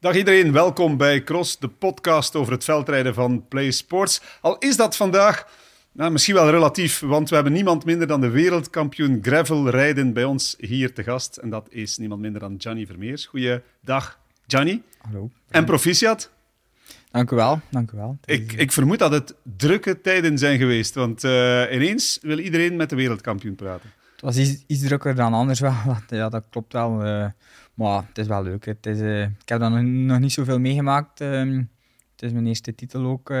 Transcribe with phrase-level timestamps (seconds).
[0.00, 4.20] Dag iedereen, welkom bij Cross, de podcast over het veldrijden van Play Sports.
[4.40, 5.46] Al is dat vandaag
[5.92, 10.24] nou, misschien wel relatief, want we hebben niemand minder dan de wereldkampioen gravel rijden bij
[10.24, 11.36] ons hier te gast.
[11.36, 13.26] En dat is niemand minder dan Gianni Vermeers.
[13.26, 14.82] Goeiedag, Gianni.
[14.98, 15.30] Hallo.
[15.48, 16.30] En proficiat.
[17.10, 18.18] Dank u wel, dank u wel.
[18.24, 21.30] Ik, ik vermoed dat het drukke tijden zijn geweest, want uh,
[21.72, 23.90] ineens wil iedereen met de wereldkampioen praten.
[24.12, 25.74] Het was iets, iets drukker dan anders wel,
[26.08, 27.06] ja, dat klopt wel.
[27.06, 27.26] Uh,
[27.80, 28.64] maar het is wel leuk.
[28.64, 31.20] Het is, uh, ik heb daar nog, nog niet zoveel meegemaakt.
[31.20, 31.70] Um,
[32.10, 33.32] het is mijn eerste titel ook,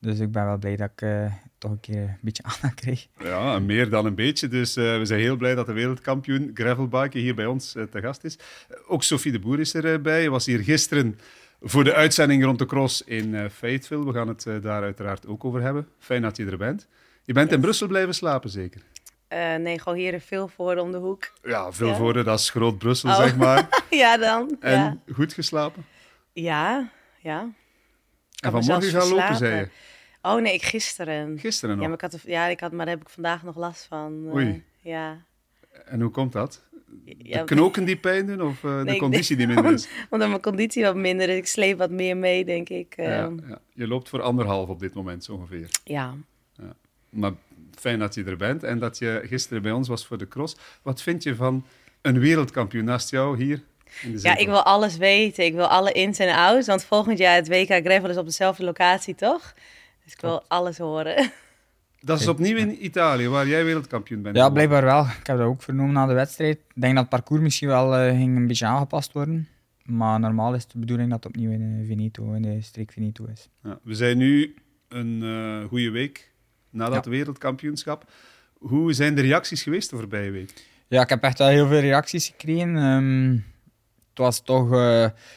[0.00, 3.06] dus ik ben wel blij dat ik toch een keer een beetje aandacht kreeg.
[3.22, 4.48] Ja, meer dan een beetje.
[4.48, 8.38] Dus we zijn heel blij dat de wereldkampioen gravelbiken hier bij ons te gast is.
[8.86, 10.30] ook Sophie de Boer is erbij.
[10.30, 11.18] was hier gisteren
[11.60, 14.04] voor de uitzending rond de cross in Fayetteville.
[14.04, 15.88] We gaan het daar uiteraard ook over hebben.
[15.98, 16.86] Fijn dat je er bent.
[17.24, 18.82] Je bent in Brussel blijven slapen, zeker?
[19.32, 21.32] Uh, nee, gewoon hier in Vilvoorde om de hoek.
[21.42, 22.24] Ja, Vilvoorde, ja.
[22.24, 23.16] dat is groot Brussel, oh.
[23.16, 23.68] zeg maar.
[23.90, 24.56] ja, dan.
[24.60, 25.14] En ja.
[25.14, 25.84] goed geslapen?
[26.32, 27.48] Ja, ja.
[28.40, 29.68] En vanmorgen gaan lopen, zei je?
[30.22, 31.38] Oh nee, ik gisteren.
[31.38, 31.84] Gisteren nog?
[31.84, 34.30] Ja, maar ik had, ja, ik had, maar daar heb ik vandaag nog last van.
[34.32, 34.64] Oei.
[34.80, 35.22] Ja.
[35.84, 36.66] En hoe komt dat?
[37.04, 39.88] De knoken die pijn doen of uh, nee, de conditie die minder is?
[40.10, 41.36] Omdat mijn conditie wat minder is.
[41.36, 42.96] Ik sleep wat meer mee, denk ik.
[42.96, 43.58] Ja, ja.
[43.72, 45.68] Je loopt voor anderhalf op dit moment zo ongeveer.
[45.84, 46.14] Ja.
[46.52, 46.74] ja.
[47.08, 47.32] Maar
[47.78, 50.56] fijn dat je er bent en dat je gisteren bij ons was voor de cross.
[50.82, 51.64] Wat vind je van
[52.02, 53.62] een wereldkampioen naast jou hier?
[54.02, 55.44] In de ja, ik wil alles weten.
[55.44, 56.66] Ik wil alle ins en outs.
[56.66, 59.54] Want volgend jaar het WK Gravel is op dezelfde locatie, toch?
[60.04, 61.16] Dus ik wil alles horen.
[62.00, 64.36] Dat is opnieuw in Italië, waar jij wereldkampioen bent.
[64.36, 65.02] Ja, blijkbaar wel.
[65.02, 66.56] Ik heb dat ook vernomen na de wedstrijd.
[66.56, 69.48] Ik denk dat het parcours misschien wel uh, ging een beetje aangepast worden.
[69.84, 73.24] Maar normaal is het de bedoeling dat het opnieuw in Veneto, in de streek Veneto
[73.32, 73.48] is.
[73.62, 74.54] Ja, we zijn nu
[74.88, 76.32] een uh, goede week
[76.70, 77.10] na dat ja.
[77.10, 78.04] wereldkampioenschap.
[78.58, 80.66] Hoe zijn de reacties geweest de voorbije week?
[80.88, 82.76] Ja, ik heb echt wel heel veel reacties gekregen.
[82.76, 83.44] Um,
[84.08, 84.72] het was toch...
[84.72, 84.78] Uh,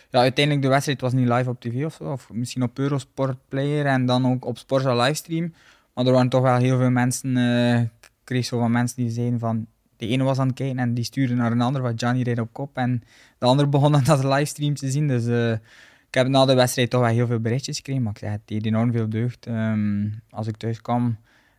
[0.09, 2.03] ja, uiteindelijk de wedstrijd was niet live op tv of zo.
[2.03, 5.53] Of misschien op Eurosport Player en dan ook op Sporza livestream.
[5.93, 9.11] Maar er waren toch wel heel veel mensen, uh, ik kreeg zo van mensen die
[9.11, 9.67] zeiden van,
[9.97, 12.39] de ene was aan het kijken en die stuurde naar een ander, wat Johnny reed
[12.39, 12.77] op kop.
[12.77, 13.03] En
[13.37, 15.07] de andere begon dan dat livestream te zien.
[15.07, 15.53] Dus uh,
[16.11, 18.41] ik heb na de wedstrijd toch wel heel veel berichtjes gekregen, maar ik zei, het
[18.45, 19.47] deed enorm veel deugd.
[19.47, 21.17] Um, als ik thuis kwam,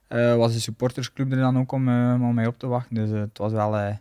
[0.09, 1.89] uh, was de supportersclub er dan ook om,
[2.23, 2.95] om mij op te wachten.
[2.95, 3.99] Dus het was wel een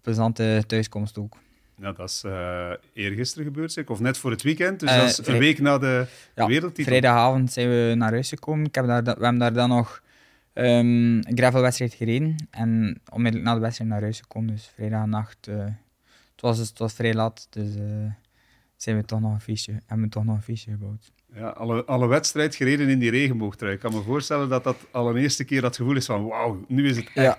[0.00, 1.36] plezante thuiskomst ook.
[1.80, 2.24] Ja, dat is
[2.92, 3.88] eergisteren gebeurd?
[3.90, 6.84] Of net voor het weekend, dus dat is een week na de ja, wereldtitel.
[6.84, 8.66] vrijdagavond zijn we naar huis gekomen.
[8.66, 10.02] Ik heb daar, we hebben daar dan nog
[10.54, 10.64] um,
[11.14, 14.54] een gravelwedstrijd gereden en onmiddellijk na de wedstrijd naar huis gekomen.
[14.54, 17.68] Dus vrijdagnacht, het, was, het was vrij laat, dus
[18.84, 21.12] zijn we toch nog een feestje, hebben we toch nog een feestje gebouwd.
[21.34, 23.74] Ja, alle, alle wedstrijd gereden in die regenboogtrui.
[23.74, 26.64] Ik kan me voorstellen dat dat al een eerste keer dat gevoel is van wauw,
[26.68, 27.14] nu is het echt...
[27.14, 27.38] Ja.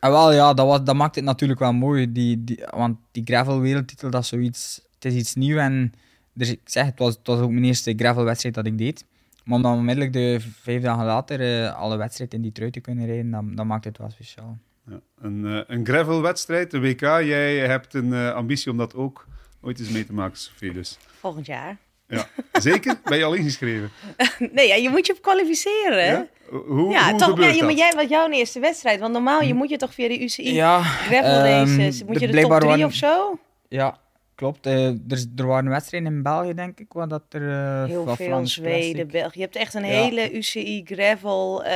[0.00, 2.12] En wel, ja, dat, was, dat maakt het natuurlijk wel mooi.
[2.12, 4.84] Die, die, want die gravel-wereldtitel, dat is zoiets...
[4.94, 5.92] Het is iets nieuws en...
[6.32, 9.04] Dus ik zeg, het was, het was ook mijn eerste gravel-wedstrijd dat ik deed.
[9.44, 12.80] Maar om dan onmiddellijk de vijf dagen later uh, alle wedstrijden in die trui te
[12.80, 14.58] kunnen rijden, dat, dat maakt het wel speciaal.
[14.88, 17.00] Ja, een, uh, een gravel-wedstrijd, de WK.
[17.00, 19.26] Jij hebt een uh, ambitie om dat ook
[19.66, 20.72] ooit eens mee te maken, Sofie.
[20.72, 20.98] Dus.
[21.20, 21.76] Volgend jaar.
[22.08, 23.00] Ja, zeker?
[23.04, 23.90] Ben je al ingeschreven?
[24.52, 26.04] nee, ja, je moet je kwalificeren.
[26.04, 26.26] Ja?
[26.48, 27.64] Hoe, ja, hoe toch, gebeurt ja, dat?
[27.64, 29.00] maar jij was jouw eerste wedstrijd.
[29.00, 32.04] Want normaal je moet je toch via de UCI ja, gravel um, races.
[32.04, 33.38] Moet je de top drie of zo?
[33.68, 33.98] Ja,
[34.34, 34.66] klopt.
[34.66, 37.42] Uh, er, er waren wedstrijden in België, denk ik, waar dat er...
[37.42, 39.38] Uh, Heel veel, Frans Zweden, België.
[39.38, 40.02] Je hebt echt een ja.
[40.02, 41.70] hele UCI gravel uh,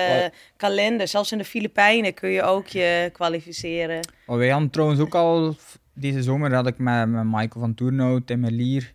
[0.56, 1.09] kalender.
[1.09, 4.00] Zelfs in de Filipijnen kun je ook je kwalificeren.
[4.27, 5.56] Oh, wij hadden trouwens ook al...
[5.93, 8.93] Deze zomer had ik met, met Michael van Toernout, Tim Merlier...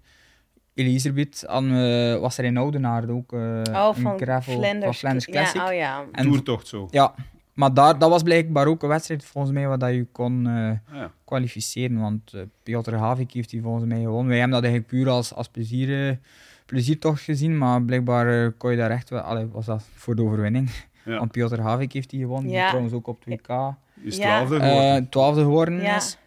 [0.75, 4.93] Elisabeth aan, uh, was er in Oudenaarde ook uh, oh, van een gravel Flanders, van
[4.93, 5.61] Flanders Classic.
[5.61, 6.05] Ja, oh ja.
[6.11, 6.87] En, Toertocht zo.
[6.91, 7.15] Ja,
[7.53, 10.69] maar daar, dat was blijkbaar ook een wedstrijd volgens mij waar dat je kon uh,
[10.69, 11.11] ah, ja.
[11.25, 11.99] kwalificeren.
[11.99, 14.27] Want uh, Piotr Havik heeft die volgens mij gewonnen.
[14.27, 16.19] Wij hebben dat eigenlijk puur als, als plezier,
[16.65, 19.19] pleziertocht gezien, maar blijkbaar kon je daar echt wel...
[19.19, 20.69] Allee, was dat voor de overwinning.
[21.05, 21.17] Ja.
[21.17, 23.53] Want Piotr Havik heeft die gewonnen, die trouwens ook op 2K
[24.01, 24.23] Is Ja.
[24.23, 24.95] twaalfde geworden.
[24.95, 25.95] eh twaalfde geworden Ja.
[25.95, 26.17] is.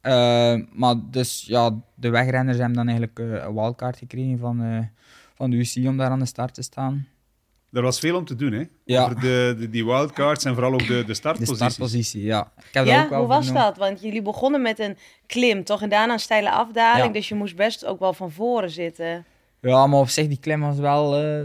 [0.00, 4.78] Eh, maar dus ja, de wegrenners hebben dan eigenlijk eh, een wildcard gekregen van, eh,
[5.34, 7.06] van de UCI om daar aan de start te staan.
[7.72, 8.64] Er was veel om te doen, hè?
[8.84, 9.02] Ja.
[9.04, 11.56] Over de, de, die wildcards en vooral ook de, de De startposities.
[11.56, 12.52] startpositie, ja.
[12.56, 13.76] Ik heb dat Ja, ook wel hoe was dat?
[13.76, 14.96] Want jullie begonnen met een
[15.26, 15.82] klim, toch?
[15.82, 17.06] En daarna een steile afdaling.
[17.06, 17.12] Ja.
[17.12, 19.24] Dus je moest best ook wel van voren zitten.
[19.60, 21.44] Ja, maar op zich, die klim was wel eh,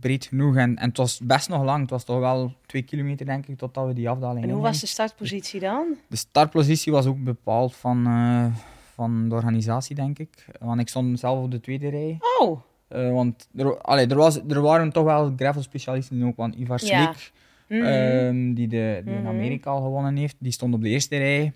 [0.00, 0.56] breed genoeg.
[0.56, 1.80] En, en het was best nog lang.
[1.80, 4.80] Het was toch wel twee kilometer, denk ik, totdat we die afdaling En hoe was
[4.80, 5.96] de startpositie dan?
[6.08, 8.46] De startpositie was ook bepaald van, eh,
[8.94, 10.46] van de organisatie, denk ik.
[10.58, 12.18] Want ik stond zelf op de tweede rij.
[12.40, 16.36] Oh, Eh, want er, allee, er, was, er waren toch wel gravel-specialisten ook.
[16.36, 17.12] Want Ivar Ja.
[17.12, 17.32] Slik,
[17.68, 17.82] mhm.
[17.86, 19.28] ehm, die, de, die in Mhm.
[19.28, 21.52] Amerika al gewonnen heeft, die stond op de eerste rij.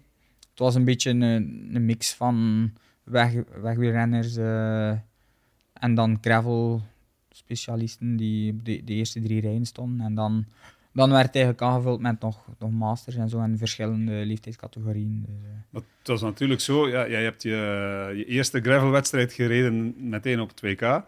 [0.51, 1.23] Het was een beetje een,
[1.73, 2.71] een mix van
[3.05, 3.33] weg,
[3.63, 4.89] wegwielrenners uh,
[5.73, 6.83] en dan gravel
[7.31, 10.07] specialisten die op de, de, eerste drie rijen stonden.
[10.07, 10.45] En dan,
[10.93, 15.25] dan werd het eigenlijk aangevuld met nog, nog masters en zo en verschillende leeftijdscategorieën.
[15.27, 15.81] Dus, uh.
[15.99, 20.61] het was natuurlijk zo, ja, jij hebt je, je eerste gravelwedstrijd gereden meteen op het
[20.61, 21.03] WK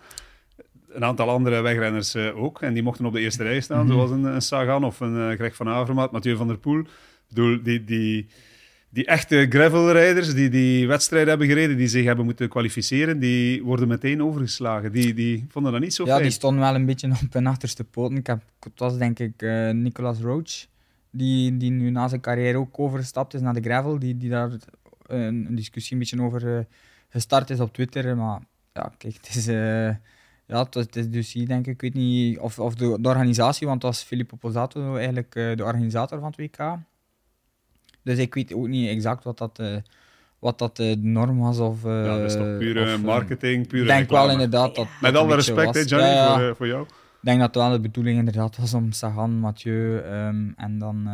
[0.95, 2.63] een aantal andere wegrenners uh, ook.
[2.63, 3.93] En die mochten op de eerste rij staan, mm -hmm.
[3.93, 6.81] zoals een, een, Sagan of een uh, Greg van Avermaat, Mathieu van der Poel.
[6.81, 6.89] Ik
[7.29, 8.27] bedoel, die, die,
[8.93, 13.89] die echte gravelrijders die die wedstrijd hebben gereden, die zich hebben moeten kwalificeren, die worden
[13.89, 14.93] meteen overgeslagen.
[14.93, 17.85] Die, die vonden dat niet zo Ja, die stonden wel een beetje op hun achterste
[17.85, 18.17] poten.
[18.17, 20.67] Ik heb, het was denk ik uh, Nicolas Roach,
[21.11, 24.51] die, die nu na zijn carrière ook overgestapt is naar de gravel, die, die daar
[25.07, 26.67] een, een discussie een beetje over
[27.09, 28.17] gestart is op Twitter.
[28.17, 28.41] Maar
[28.73, 29.45] ja, kijk, het is
[30.47, 33.67] ja, het is dus hier denk ik, ik weet niet of, of de, de organisatie,
[33.67, 36.79] want dat was Filippo Pozzato eigenlijk de organisator van het WK.
[38.03, 39.77] Dus ik weet ook niet exact wat dat, uh,
[40.39, 41.59] wat dat de norm was.
[41.59, 44.87] Of, uh, ja, dat is toch pure of, marketing, pure Ik denk wel inderdaad dat...
[45.01, 46.39] Met alle respect, hè, Johnny, ja, ja.
[46.39, 46.83] Voor, voor, jou.
[46.83, 51.09] Ik denk dat het wel de bedoeling inderdaad was om Sagan, Mathieu um, en dan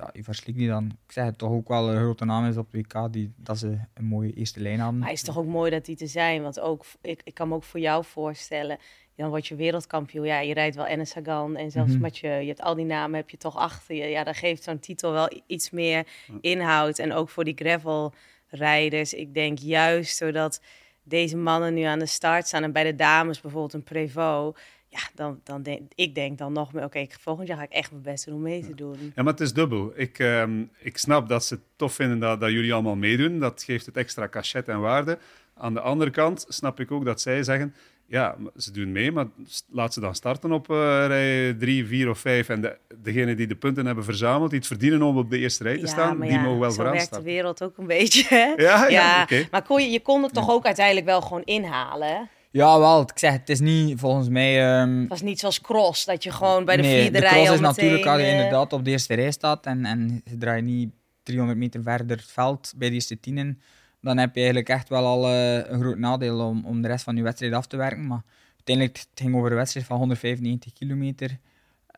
[0.00, 2.56] ja, Ivar Slik die dan, ik zeg het, toch ook wel een grote naam is
[2.56, 4.98] op WK, die, dat ze een mooie eerste lijn hadden.
[4.98, 7.48] Maar het is toch ook mooi dat die te zijn, want ook, ik, ik kan
[7.48, 8.78] me ook voor jou voorstellen,
[9.20, 10.26] dan word je wereldkampioen.
[10.26, 12.10] Ja, je rijdt wel Enes Sagan en zelfs mm -hmm.
[12.20, 14.04] je hebt al die namen heb je toch achter je.
[14.04, 16.06] Ja, dan geeft zo'n titel wel iets meer
[16.40, 16.98] inhoud.
[16.98, 18.12] En ook voor die gravel
[18.46, 20.60] rijders, ik denk juist doordat
[21.02, 24.58] deze mannen nu aan de start staan en bij de dames bijvoorbeeld een Prevost
[24.90, 27.70] ja, dan, dan denk ik denk dan nog meer, oké, okay, volgend jaar ga ik
[27.70, 29.12] echt mijn best doen om mee te doen.
[29.14, 29.92] Ja, maar het is dubbel.
[29.94, 33.38] Ik, um, ik snap dat ze het tof vinden dat, dat jullie allemaal meedoen.
[33.38, 35.18] Dat geeft het extra cachet en waarde.
[35.54, 37.74] Aan de andere kant snap ik ook dat zij zeggen,
[38.06, 39.26] ja, ze doen mee, maar
[39.70, 40.76] laat ze dan starten op uh,
[41.06, 42.48] rij 3, 4 of 5.
[42.48, 45.62] En de, degene die de punten hebben verzameld, die het verdienen om op de eerste
[45.62, 47.18] rij te ja, staan, die ja, mogen wel vooraan werkt staan.
[47.18, 48.24] de wereld ook een beetje.
[48.28, 48.44] Hè?
[48.44, 49.22] Ja, ja, ja.
[49.22, 49.48] Okay.
[49.50, 52.28] maar kon je, je kon het toch ook uiteindelijk wel gewoon inhalen?
[52.50, 53.00] Ja, wel.
[53.00, 54.80] Ik zeg, het is niet volgens mij.
[54.82, 55.00] Um...
[55.00, 57.30] Het was niet zoals cross, dat je gewoon bij de nee, vierde de rij.
[57.30, 58.32] cross is meteen, natuurlijk als je uh...
[58.32, 60.90] inderdaad op de eerste rij staat en, en je draait niet
[61.22, 63.60] 300 meter verder het veld bij de eerste tienen.
[64.00, 67.04] Dan heb je eigenlijk echt wel al uh, een groot nadeel om, om de rest
[67.04, 68.06] van je wedstrijd af te werken.
[68.06, 68.22] Maar
[68.54, 71.38] uiteindelijk het ging over een wedstrijd van 195 kilometer.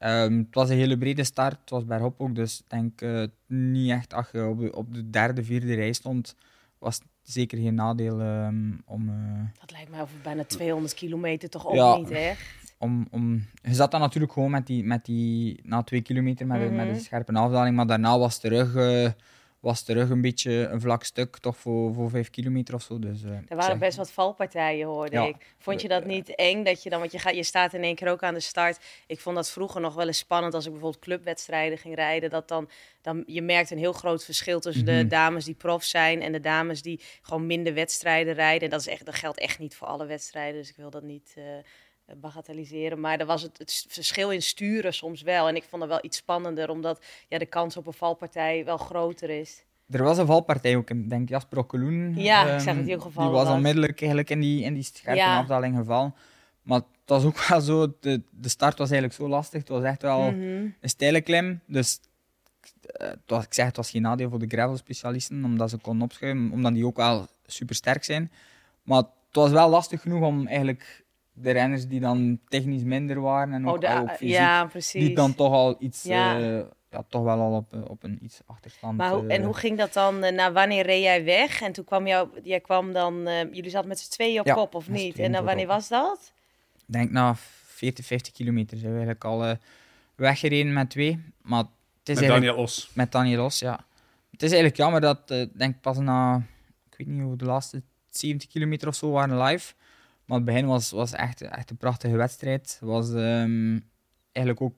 [0.03, 2.35] Um, het was een hele brede start, het was bergop ook.
[2.35, 5.93] Dus ik denk uh, niet echt als je op de, op de derde, vierde rij
[5.93, 6.35] stond,
[6.79, 9.09] was zeker geen nadeel um, om...
[9.09, 9.15] Uh,
[9.61, 12.33] dat lijkt mij over bijna 200 kilometer toch ook ja, niet, hè?
[12.79, 16.57] Om, om, je zat dan natuurlijk gewoon met die, met die na twee kilometer met,
[16.57, 16.67] Mhm.
[16.69, 16.87] mm -hmm.
[16.87, 19.11] met een scherpe afdaling, maar daarna was terug, uh,
[19.63, 22.99] was terug een beetje een vlak stuk, toch voor, voor vijf kilometer of zo.
[22.99, 25.25] Dus, uh, er waren best wat valpartijen, hoorde Ja.
[25.27, 25.37] ik.
[25.59, 26.65] Vond je dat niet eng?
[26.65, 28.85] Dat je dan, want je, gaat, je staat in één keer ook aan de start.
[29.07, 32.31] Ik vond dat vroeger nog wel eens spannend als ik bijvoorbeeld clubwedstrijden ging rijden.
[32.31, 32.69] Dat dan,
[33.03, 35.09] dan je merkt een heel groot verschil tussen de Mhm.
[35.09, 38.63] dames die prof zijn en de dames die gewoon minder wedstrijden rijden.
[38.63, 41.03] En dat, is echt, dat geldt echt niet voor alle wedstrijden, dus ik wil dat
[41.03, 41.43] niet eh,
[42.17, 43.01] bagatelliseren.
[43.01, 45.49] Maar er was het, het verschil in sturen soms wel.
[45.49, 48.77] En ik vond het wel iets spannender, omdat ja, de kans op een valpartij wel
[48.77, 49.65] groter is.
[49.91, 52.15] Er was een valpartij ook, ik denk Jasper Okkeloen.
[52.17, 54.83] Ja, ik zag dat die ook gevallen Die was onmiddellijk eigenlijk in die, in die
[54.83, 55.39] scherpe Ja.
[55.39, 56.15] afdaling gevallen.
[56.63, 59.61] Maar het was ook wel zo, de, de start was eigenlijk zo lastig.
[59.61, 60.41] Het was echt wel Mhm.
[60.81, 61.61] een steile klim.
[61.67, 62.01] Dus
[62.83, 66.03] eh, het was, ik zeg, het was geen nadeel voor de gravel-specialisten, omdat ze konden
[66.05, 68.33] opschuiven, omdat die ook wel super sterk zijn.
[68.83, 71.02] Maar het was wel lastig genoeg om eigenlijk
[71.33, 75.07] de renners die dan technisch minder waren en ook, Oh, de, ook fysiek, ja, precies.
[75.07, 76.37] die dan toch al iets, Ja.
[76.39, 76.67] ja.
[76.91, 78.97] ja, toch wel al op, eh, op een iets achterstand.
[78.97, 80.23] Maar hoe, en eh, hoe ging dat dan?
[80.25, 81.61] eh, nou, wanneer reed jij weg?
[81.63, 84.55] En toen kwam jou, jij kwam dan, eh, jullie zaten met z'n tweeën op Ja,
[84.55, 85.19] kop of niet?
[85.19, 86.33] En dan wanneer was dat?
[86.87, 87.35] Ik denk na
[87.67, 89.57] 40, 50 kilometer zijn we eigenlijk al eh,
[90.15, 91.25] weggereden met twee.
[91.43, 91.59] Maar
[91.99, 92.91] het is Met Daniel Os.
[92.95, 93.85] met Daniel Os, ja.
[94.31, 96.37] Het is eigenlijk jammer dat, eh, ik denk pas na,
[96.91, 99.75] ik weet niet hoe de laatste 70 kilometer of zo waren live.
[100.25, 102.79] Maar het begin was, was echt, echt een prachtige wedstrijd.
[102.81, 103.79] Was ehm,
[104.33, 104.75] eigenlijk ook,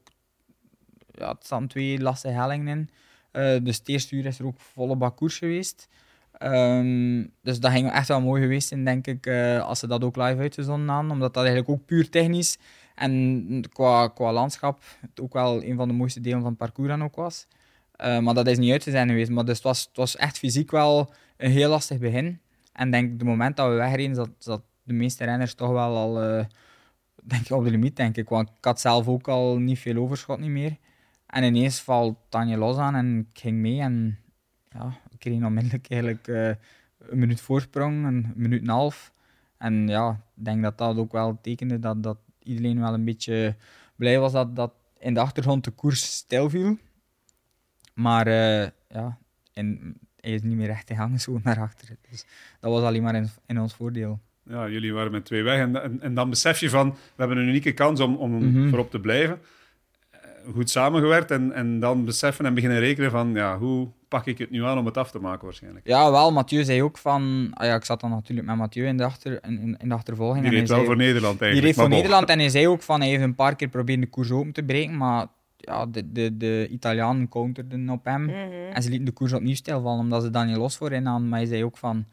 [1.11, 2.91] ja, het staan twee lastige hellingen in.
[3.31, 5.89] Eh, dus het eerste uur is er ook volle bak koers geweest.
[6.33, 10.05] Ehm, dus dat ging echt wel mooi geweest zijn, denk ik, eh, als ze dat
[10.05, 11.11] ook live uitgezonden hadden.
[11.11, 12.59] Omdat dat eigenlijk ook puur technisch
[12.95, 16.89] en qua, qua landschap het ook wel een van de mooiste delen van het parcours
[16.89, 17.47] dan ook was.
[17.93, 19.31] Eh, maar dat is niet uit te zijn geweest.
[19.31, 22.41] Maar dus het, was, het was echt fysiek wel een heel lastig begin.
[22.73, 26.45] En denk de moment dat we wegreden, zat de meeste renners toch wel al eh,
[27.23, 28.29] denk ik, op de limiet, denk ik.
[28.29, 30.77] Want ik had zelf ook al niet veel overschot niet meer.
[31.27, 33.81] En ineens valt Tanja los aan en ik ging mee.
[33.81, 34.19] En
[34.69, 36.49] ja, ik kreeg onmiddellijk eigenlijk eh,
[36.99, 39.13] een minuut voorsprong, een minuut en een half.
[39.59, 43.57] En ja, ik denk dat dat ook wel tekende dat, dat iedereen wel een beetje
[43.97, 46.79] blij was dat, dat in de achtergrond de koers stil viel.
[47.95, 49.19] Maar eh, ja,
[49.53, 51.99] in, hij is niet meer recht te hangen zo naar achteren.
[52.11, 52.25] Dus
[52.61, 54.21] dat was alleen maar in ons voordeel.
[54.49, 55.59] Ja, jullie waren met twee weg.
[55.59, 58.69] En, en, en dan besef je van, we hebben een unieke kans om, om Mhm.
[58.69, 59.39] voorop te blijven.
[60.11, 60.19] Eh,
[60.55, 64.51] Goed samengewerkt en, en dan beseffen en beginnen rekenen van, ja, hoe pak ik het
[64.51, 65.87] nu aan om het af te maken waarschijnlijk.
[65.87, 67.51] Ja, wel, Mathieu zei ook van...
[67.55, 70.43] Ah ja, ik zat dan natuurlijk met Mathieu in de, achter, in, in- de achtervolging.
[70.43, 71.77] Die en reed hij wel zei- voor Nederland Die eigenlijk.
[71.77, 71.95] reed voor.
[71.97, 74.53] Nederland en hij zei ook van hij heeft een paar keer proberen de koers open
[74.53, 78.23] te breken, maar ja, de, de, de Italianen counterden op hem.
[78.25, 78.35] Mhm.
[78.73, 81.29] En ze lieten de koers opnieuw stilvallen, omdat ze dan niet los voor in hadden.
[81.29, 82.05] Maar hij zei ook van,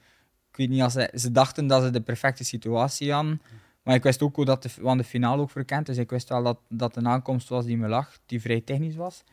[0.62, 3.41] weet niet, als ze, ze dachten dat ze de perfecte situatie hadden.
[3.84, 6.30] Maar ik wist ook hoe dat de, want de finale ook verkend, dus ik wist
[6.30, 9.24] wel dat, dat de aankomst was die me lag, die vrij technisch was.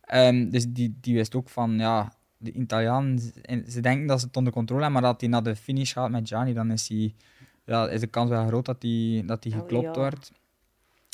[0.00, 4.26] Ehm, dus die, die wist ook van, ja, de Italianen, ze, ze denken dat ze
[4.26, 6.88] het onder controle hebben, maar dat hij naar de finish gaat met Gianni, dan is,
[6.88, 7.14] hij,
[7.64, 10.00] ja, is de kans wel groot dat hij dat hij Oh, geklopt ja.
[10.00, 10.32] wordt.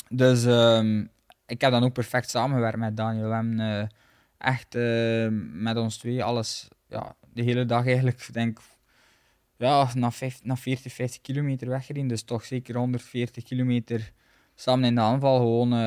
[0.09, 1.05] Dus ehm,
[1.45, 3.27] ik heb dan ook perfect samengewerkt met Daniel.
[3.27, 3.87] We hebben eh,
[4.37, 8.59] echt eh, met ons twee alles, ja, de hele dag eigenlijk, ik denk
[9.63, 12.07] ja, na, 50, na 40, 50 kilometer weggereden.
[12.07, 14.11] Dus toch zeker 140 kilometer
[14.55, 15.37] samen in de aanval.
[15.37, 15.79] Gewoon eh,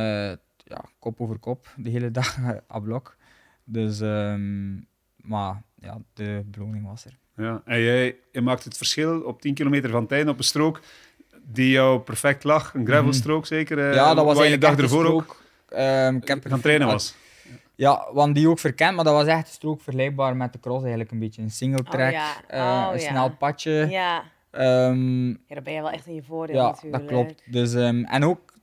[0.64, 3.16] ja, kop over kop de hele dag aan blok.
[3.64, 4.74] Dus, ehm,
[5.16, 7.16] maar ja, de beloning was er.
[7.36, 7.62] Ja.
[7.64, 10.80] En jij, je maakt het verschil op 10 kilometer van Tijn op een strook
[11.42, 12.74] die jou perfect lag.
[12.74, 13.78] Een gravelstrook zeker.
[13.78, 13.94] eh, Mhm.
[13.94, 15.22] ja, dat was waar je de dag ervoor ook
[15.66, 16.22] strook.
[16.22, 17.14] Ik heb er- gaan trainen was.
[17.76, 21.10] Ja, want die ook verkend, maar dat was echt strook vergelijkbaar met de cross eigenlijk
[21.10, 21.42] een beetje.
[21.42, 22.32] Een single track, ja.
[22.48, 23.08] eh, Oh, een ja.
[23.08, 23.86] snel padje.
[23.90, 24.22] Ja.
[24.50, 26.92] Ehm, ja, dan ben je wel echt in je voordeel Ja, natuurlijk.
[27.02, 27.42] dat klopt.
[27.46, 28.54] Dus, ehm, en ook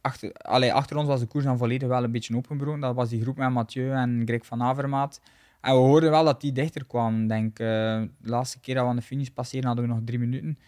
[0.00, 2.80] achter, allee, achter ons was de koers dan volledig wel een beetje opengebroken.
[2.80, 5.20] Dat was die groep met Mathieu en Greg van Avermaat.
[5.60, 7.26] En we hoorden wel dat die dichter kwam.
[7.26, 10.18] Denk, eh, de laatste keer dat we aan de finish passeerden hadden we nog drie
[10.18, 10.58] minuten.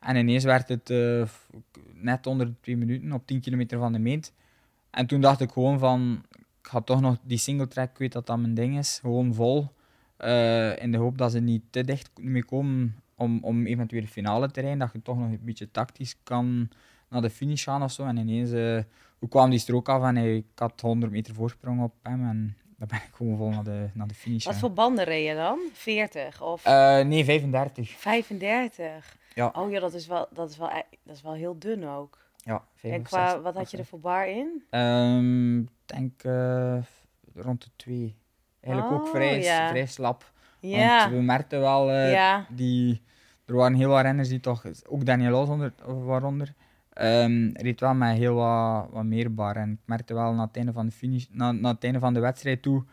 [0.00, 1.22] En ineens werd het eh,
[1.92, 4.32] net onder de twee minuten op 10 kilometer van de meet.
[4.90, 6.22] En toen dacht ik gewoon van,
[6.64, 9.34] ik ga toch nog die single track, ik weet dat dat mijn ding is, gewoon
[9.34, 9.68] vol.
[10.16, 14.08] Eh, in de hoop dat ze niet te dicht mee komen om, om eventueel de
[14.08, 14.78] finale te rijden.
[14.78, 16.68] Dat je toch nog een beetje tactisch kan
[17.08, 18.04] naar de finish gaan of zo.
[18.04, 18.78] En ineens eh,
[19.18, 22.28] hoe kwam die strook af en hij, ik had 100 meter voorsprong op hem.
[22.28, 24.44] En dan ben ik gewoon vol naar de, naar de finish.
[24.44, 25.58] Wat voor banden reed je dan?
[25.72, 27.90] 40 of Eh, nee, 35.
[27.90, 29.16] 35?
[29.34, 29.52] Ja.
[29.56, 32.18] Oh ja, dat is wel, dat is wel, e- dat is wel heel dun ook.
[32.44, 33.08] Ja, En 65.
[33.08, 34.62] qua, wat had je er voor bar in?
[34.70, 36.78] Ehm, Ik denk eh,
[37.34, 38.16] rond de 2.
[38.60, 39.68] Eigenlijk ook Oh, vrij, ja.
[39.68, 40.32] vrij slap.
[40.60, 40.98] Ja.
[41.00, 42.46] Want we merkten wel, eh, ja.
[42.50, 43.02] die,
[43.44, 46.54] er waren heel wat renners die toch, ook Daniel onder, waaronder,
[46.92, 49.56] ehm reed wel met heel wat, wat meer bar.
[49.56, 52.14] En ik merkte wel na het einde van de finish, na, na het einde van
[52.14, 52.84] de wedstrijd toe,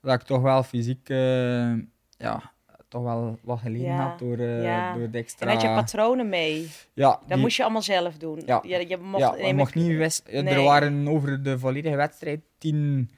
[0.00, 1.72] dat ik toch wel fysiek, eh,
[2.16, 2.52] ja,
[2.94, 4.94] toch wel wat geleden Ja, had door, eh, ja.
[4.96, 5.46] door de extra...
[5.46, 6.70] En had je patronen mee?
[6.92, 8.42] ja, Dat die- moest je allemaal zelf doen.
[8.46, 8.60] Ja.
[8.66, 10.64] Je, je mocht, ja, je ik- mocht niet wist, Er Nee.
[10.64, 13.10] waren over de volledige wedstrijd tien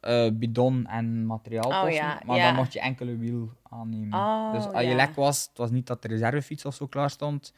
[0.00, 4.18] eh, bidon en materiaalposten, Oh ja, maar dan mocht je enkele wiel aannemen.
[4.18, 7.10] Oh, dus als je lek was, het was niet dat de reservefiets of zo klaar
[7.10, 7.52] stond,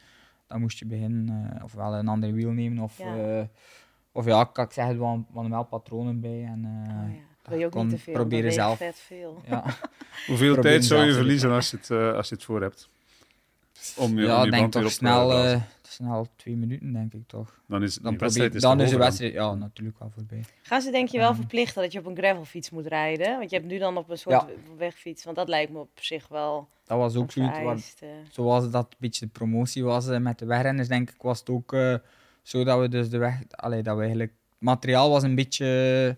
[0.47, 2.99] dan moest je beginnen uh, ofwel een ander wiel nemen of
[4.11, 4.99] of ja kan ik zeggen, er
[5.33, 6.43] waren, wel patronen bij.
[6.43, 7.21] En, eh, Oh, ja.
[7.43, 8.29] Wil je ook niet te veel?
[8.29, 8.77] je zelf.
[8.77, 9.41] vet veel.
[9.45, 9.63] ja.
[10.27, 12.89] Hoeveel Probeer tijd zou je verliezen als je het, eh, als je het voor hebt?
[13.95, 17.13] Om je, ja, om je denk toch op te snel, eh, snel twee minuten, denk
[17.13, 17.59] ik toch.
[17.67, 20.11] Dan is het Dan, die probeer, wedstrijd is dan is de wedstrijd ja, natuurlijk wel
[20.15, 20.43] voorbij.
[20.61, 21.35] Gaan ze denk je wel Ehm.
[21.35, 23.37] verplichten dat je op een gravelfiets moet rijden?
[23.37, 24.47] Want je hebt nu dan op een soort Ja.
[24.77, 25.23] wegfiets.
[25.23, 27.93] Want dat lijkt me op zich wel Dat was ook zoiets
[28.31, 31.49] zoals dat een beetje de promotie was eh, met de wegrenners, denk ik, was het
[31.49, 31.95] ook eh,
[32.41, 36.17] zo dat we dus de weg, allee, dat we eigenlijk, het materiaal was een beetje,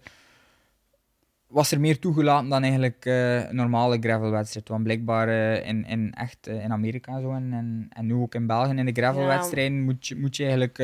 [1.48, 4.68] was er meer toegelaten dan eigenlijk een normale gravelwedstrijd.
[4.70, 8.14] Want blijkbaar eh, in, in echt eh, in Amerika en zo en, en, en nu
[8.14, 10.78] ook in België in de gravelwedstrijden moet, je, moet je eigenlijk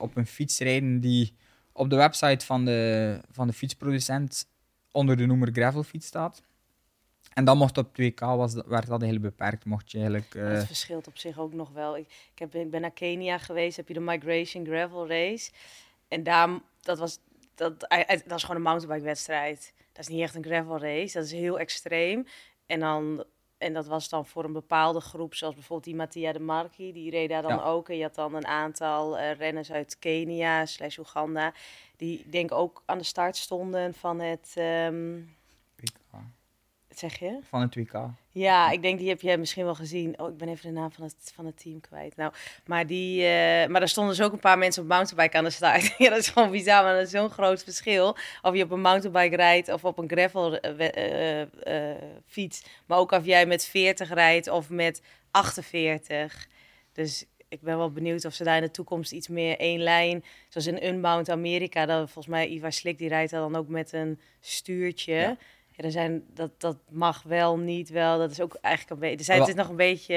[0.00, 1.34] op een fiets rijden die
[1.72, 4.46] op de website van de, van de fietsproducent
[4.92, 6.42] onder de noemer gravelfiets staat.
[7.32, 9.64] En dan mocht op 2K, was, werd dat eigenlijk beperkt.
[9.64, 10.34] Mocht je eigenlijk...
[10.34, 11.96] eh, Dat verschilt op zich ook nog wel.
[11.96, 15.50] Ik, ik, heb, ik ben naar Kenia geweest, heb je de Migration Gravel Race.
[16.08, 16.48] En daar,
[16.80, 17.18] dat was,
[17.58, 17.80] dat,
[18.26, 19.72] dat is gewoon een mountainbike wedstrijd.
[19.92, 22.26] Dat is niet echt een gravel race, dat is heel extreem.
[22.66, 23.24] En, dan,
[23.58, 27.10] en dat was dan voor een bepaalde groep, zoals bijvoorbeeld die Mattia de Marchi, die
[27.10, 27.62] reed daar dan Ja.
[27.64, 27.88] ook.
[27.88, 31.52] En je had dan een aantal eh, renners uit Kenia slash Oeganda,
[31.96, 35.37] die denk ik ook aan de start stonden van het, ehm, 2K.
[37.00, 37.38] Wat zeg je?
[37.42, 37.98] Van het 2K.
[38.30, 40.18] Ja, ik denk die heb jij misschien wel gezien.
[40.20, 42.16] Oh, ik ben even de naam van het, van het team kwijt.
[42.16, 42.32] Nou,
[42.66, 45.50] maar, die, eh, maar daar stonden dus ook een paar mensen op mountainbike aan de
[45.50, 45.94] start.
[45.98, 48.16] ja, dat is gewoon bizar, maar dat is zo'n groot verschil.
[48.42, 52.64] Of je op een mountainbike rijdt of op een gravel eh, eh, fiets.
[52.86, 56.48] Maar ook of jij met 40 rijdt of met 48.
[56.92, 60.24] Dus ik ben wel benieuwd of ze daar in de toekomst iets meer één lijn...
[60.48, 63.92] Zoals in Unbound Amerika, dat volgens mij Ivar Slik, die rijdt daar dan ook met
[63.92, 65.14] een stuurtje...
[65.14, 65.36] Ja.
[65.78, 68.18] Ja, er zijn, dat, dat mag wel, niet wel.
[68.18, 69.16] Dat is ook eigenlijk een beetje...
[69.18, 70.14] Er zijn, het is nog een beetje...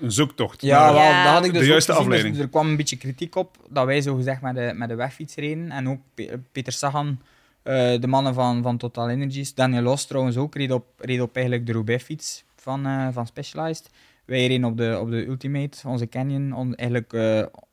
[0.00, 0.60] Een zoektocht.
[0.62, 1.24] Ja, wel, Ja.
[1.24, 1.92] dat had ik dus De juiste.
[1.92, 2.38] Dus afleiding.
[2.38, 5.34] er kwam een beetje kritiek op dat wij zo gezegd met de, met de wegfiets
[5.34, 5.70] reden.
[5.70, 7.20] En ook Pe- Peter Sagan,
[7.62, 9.54] eh, de mannen van, van Total Energies.
[9.54, 13.90] Daniel Los trouwens ook, reed op, reed op eigenlijk de Roubaix-fiets van, eh, van Specialized.
[14.24, 16.52] Wij reden op de, op de Ultimate, onze Canyon.
[16.52, 17.22] On, eigenlijk eh,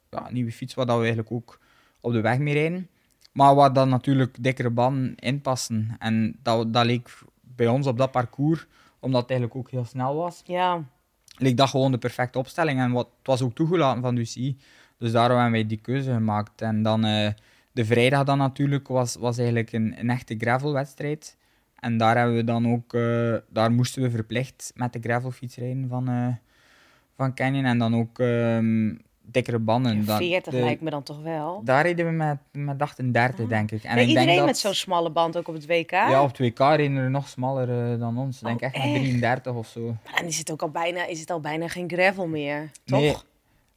[0.09, 1.59] ja, een nieuwe fiets waar dat we eigenlijk ook
[2.01, 2.87] op de weg mee rijden.
[3.35, 5.95] Maar waar dan natuurlijk dikkere banden in passen.
[5.99, 7.09] En dat, dat leek
[7.41, 8.65] bij ons op dat parcours,
[8.99, 10.83] omdat het eigenlijk ook heel snel was, Ja,
[11.37, 12.79] leek dat gewoon de perfecte opstelling.
[12.79, 14.57] En wat, het was ook toegelaten van UCI.
[14.97, 16.61] Dus daarom hebben wij die keuze gemaakt.
[16.61, 17.29] En dan eh,
[17.71, 21.37] de vrijdag dan natuurlijk was, was eigenlijk een, een echte gravelwedstrijd.
[21.79, 25.87] En daar hebben we dan ook, eh, daar moesten we verplicht met de gravelfiets rijden
[25.87, 26.27] van, eh,
[27.15, 27.65] van Canyon.
[27.65, 30.05] En dan ook ehm, dikkere banden.
[30.05, 31.61] Dat- 40 de- lijkt me dan toch wel.
[31.63, 33.83] Daar reden we met, met 38, denk ik.
[33.83, 35.91] En Ja, ik denk iedereen dat- met zo'n smalle band ook op het WK.
[35.91, 38.37] Ja, op 2K reden er nog smaller eh, dan ons.
[38.41, 38.93] Ik denk Oh, echt met echt?
[38.93, 39.81] 33 of zo.
[39.85, 42.99] Maar dan is het ook al bijna, is het al bijna geen gravel meer, toch?
[42.99, 43.15] Nee.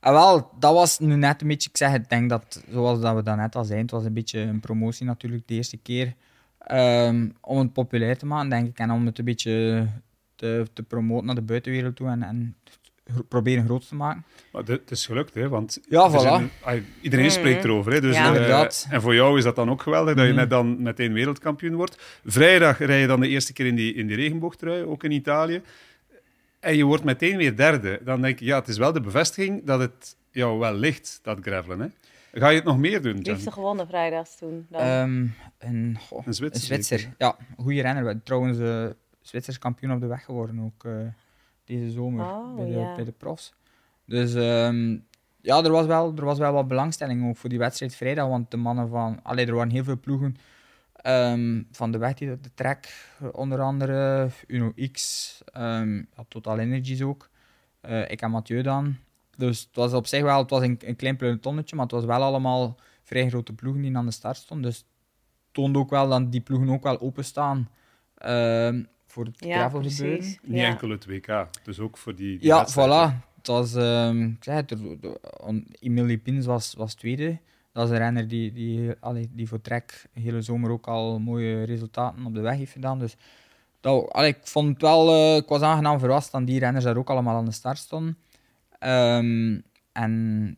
[0.01, 3.01] Ah, wel, dat was nu net een beetje, ik zeg het, ik denk dat, zoals
[3.01, 6.15] dat we daarnet al zeiden, het was een beetje een promotie natuurlijk de eerste keer.
[6.59, 9.87] Ehm, om het populair te maken, denk ik, en om het een beetje
[10.37, 12.57] te, te promoten naar de buitenwereld toe en, en
[13.29, 14.25] proberen groot te maken.
[14.53, 15.49] Maar dit- het is gelukt, hè?
[15.49, 16.21] Want Ja, voilà.
[16.63, 17.93] zijn- iedereen spreekt erover.
[17.93, 18.01] Hè?
[18.01, 18.21] Dus, Ja.
[18.23, 18.87] eh, Inderdaad.
[18.91, 20.41] en voor jou is dat dan ook geweldig dat je Mhm.
[20.41, 22.21] net dan meteen wereldkampioen wordt.
[22.25, 25.63] Vrijdag rij je dan de eerste keer in die, in die regenboogtrui, ook in Italië.
[26.61, 28.01] En je wordt meteen weer derde.
[28.05, 31.39] Dan denk je, ja, het is wel de bevestiging dat het jou wel ligt, dat
[31.43, 31.81] gravelen.
[31.81, 31.87] Hè?
[32.41, 33.35] Ga je het nog meer doen, Wie Jan?
[33.35, 34.67] heeft er gewonnen vrijdags toen?
[34.71, 34.81] Dan?
[34.81, 35.27] Ehm,
[35.59, 36.99] een, goh, Een Zwitser, een Zwitser.
[36.99, 37.15] zeker?
[37.19, 38.23] Ja, goede renner.
[38.23, 38.87] Trouwens, eh
[39.23, 40.93] Zwitsers kampioen op de weg geworden ook eh,
[41.69, 43.55] deze zomer Oh, bij, de, bij de profs.
[44.05, 44.99] Dus ehm,
[45.41, 48.51] ja, er was, wel, er was wel wat belangstelling ook voor die wedstrijd vrijdag, want
[48.51, 49.21] de mannen van...
[49.23, 50.37] Allee, er waren heel veel ploegen
[50.93, 57.29] ehm, van de weg, die de trek, onder andere Uno X, ehm, Total Energies ook.
[57.81, 58.97] Eh, ik en Mathieu dan.
[59.37, 62.05] Dus het was op zich wel het was een, een klein pelotonnetje, maar het was
[62.05, 64.71] wel allemaal vrij grote ploegen die aan de start stonden.
[64.71, 64.87] Dus het
[65.53, 67.69] toonde ook wel dat die ploegen ook wel openstaan
[69.09, 70.19] voor het ja, gravel gebeuren.
[70.19, 70.39] precies.
[70.43, 70.67] Niet ja.
[70.67, 73.27] enkel het WK, dus ook voor die, die Ja, wedstrijd, voilà.
[73.37, 77.39] Het was, ehm, ik zei het, er- Emilie Pins was, was tweede.
[77.73, 81.19] Dat is een renner die, die, allee, die voor Trek de hele zomer ook al
[81.19, 82.99] mooie resultaten op de weg heeft gedaan.
[82.99, 83.17] Dus
[83.81, 86.97] dat, allee, ik vond het wel, eh, ik was aangenaam verrast dat die renners daar
[86.97, 88.19] ook allemaal aan de start stonden.
[88.79, 89.61] Ehm,
[89.93, 90.57] en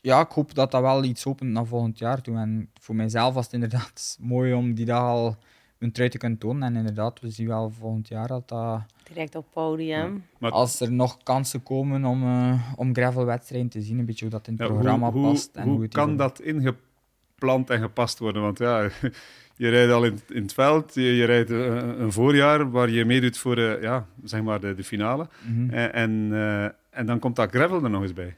[0.00, 2.36] ja, ik hoop dat dat wel iets opent naar volgend jaar toe.
[2.36, 5.36] En voor mijzelf was het inderdaad mooi om die dag al
[5.78, 6.62] een trui te kunnen tonen.
[6.62, 10.24] En inderdaad, we zien wel volgend jaar dat dat Direct op podium.
[10.38, 14.34] Maar- als er nog kansen komen om, eh om gravelwedstrijden te zien, een beetje hoe
[14.34, 15.50] dat in het Ja, programma hoe, hoe- past.
[15.56, 18.42] En hoe hoe het kan dat ingeplant en gepast worden?
[18.42, 18.80] Want ja,
[19.56, 23.04] je rijdt al in, in het veld, je, je rijdt eh, een voorjaar waar je
[23.04, 25.28] meedoet voor eh, ja, zeg maar de, de finale.
[25.46, 25.70] Mhm.
[25.70, 26.64] En, en, eh,
[26.98, 28.36] en dan komt dat gravel er nog eens bij.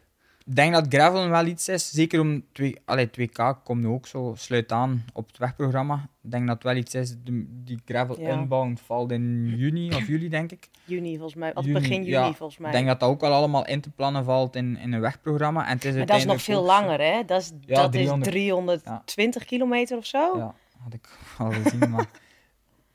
[0.49, 4.07] Ik denk dat gravel wel iets is, zeker om twee, allee, 2K komt nu ook
[4.07, 6.09] zo, sluit aan op het wegprogramma.
[6.23, 8.29] Ik denk dat het wel iets is, de- die gravel Ja.
[8.29, 10.69] inbound valt in juni of juli, denk ik.
[10.85, 11.55] Juni volgens mij.
[11.55, 12.33] Of Juni, begin juni ja.
[12.33, 12.69] volgens mij.
[12.71, 15.67] Ik denk dat dat ook al allemaal in te plannen valt in, in een wegprogramma.
[15.67, 17.25] En het is maar dat is nog veel langer, hè?
[17.25, 18.27] Dat is, Ja, dat 300.
[18.27, 20.37] is 320 kilometer of zo.
[20.39, 21.91] Ja, had ik al gezien.
[21.91, 22.07] maar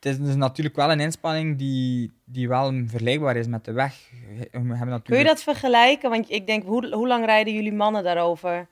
[0.01, 4.09] het is dus natuurlijk wel een inspanning die, die wel vergelijkbaar is met de weg.
[4.11, 6.09] We hebben natuurlijk Kun je dat vergelijken?
[6.09, 8.67] Want ik denk, hoe, hoe lang rijden jullie mannen daarover?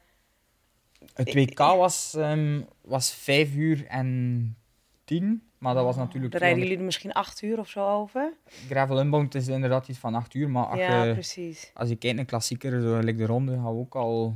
[1.14, 4.58] Het WK was, ehm, was 5 uur en
[5.04, 6.32] 10, maar dat was natuurlijk.
[6.32, 8.34] Dan rijden jullie er misschien acht uur of zo over?
[8.70, 11.72] Gravel Unbound is inderdaad iets van 8 uur, maar als, ja, je, precies.
[11.74, 14.36] als je kijkt naar klassieker, zo gelijk de ronde, gaan we ook al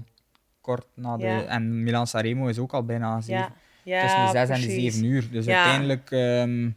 [0.62, 1.26] kort na de.
[1.26, 1.44] Ja.
[1.44, 3.54] En Milan Sanremo is ook al bijna zeven, Ja,
[3.84, 4.82] ja tussen de 6 en de.
[4.82, 5.30] 7 uur.
[5.32, 6.12] Dus uiteindelijk.
[6.12, 6.70] ehm,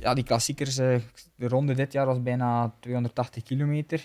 [0.00, 0.96] ja, die klassiekers, eh,
[1.34, 4.04] de ronde dit jaar was bijna 280 kilometer.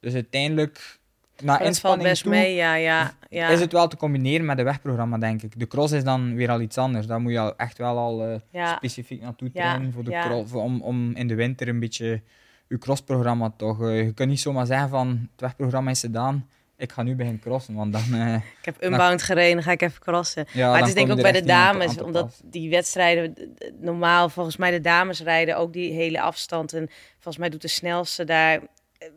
[0.00, 0.98] Dus uiteindelijk,
[1.42, 3.14] na dat inspanning best toe, mee, ja, ja.
[3.30, 3.48] ja.
[3.48, 5.58] is het wel te combineren met een wegprogramma, denk ik.
[5.58, 7.06] De cross is dan weer al iets anders.
[7.06, 8.76] Daar moet je echt wel al eh, ja.
[8.76, 10.24] specifiek naartoe trainen voor de ja.
[10.24, 12.22] cro- voor- om, om in de winter een beetje
[12.68, 13.82] je crossprogramma toch.
[13.82, 16.48] eh, je kunt niet zomaar zeggen van het wegprogramma is gedaan,
[16.80, 18.02] ik ga nu beginnen crossen, want dan...
[18.14, 20.44] eh, Ik heb unbound gereden, dan ga ik even crossen.
[20.52, 23.34] ja, maar dan het is denk ik ook bij de dames, omdat die wedstrijden
[23.80, 26.72] normaal, volgens mij de dames rijden ook die hele afstand.
[26.72, 28.54] En volgens mij doet de snelste daar
[28.98, 29.08] eh,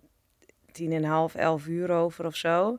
[0.72, 2.78] tien en een half, elf uur over of zo.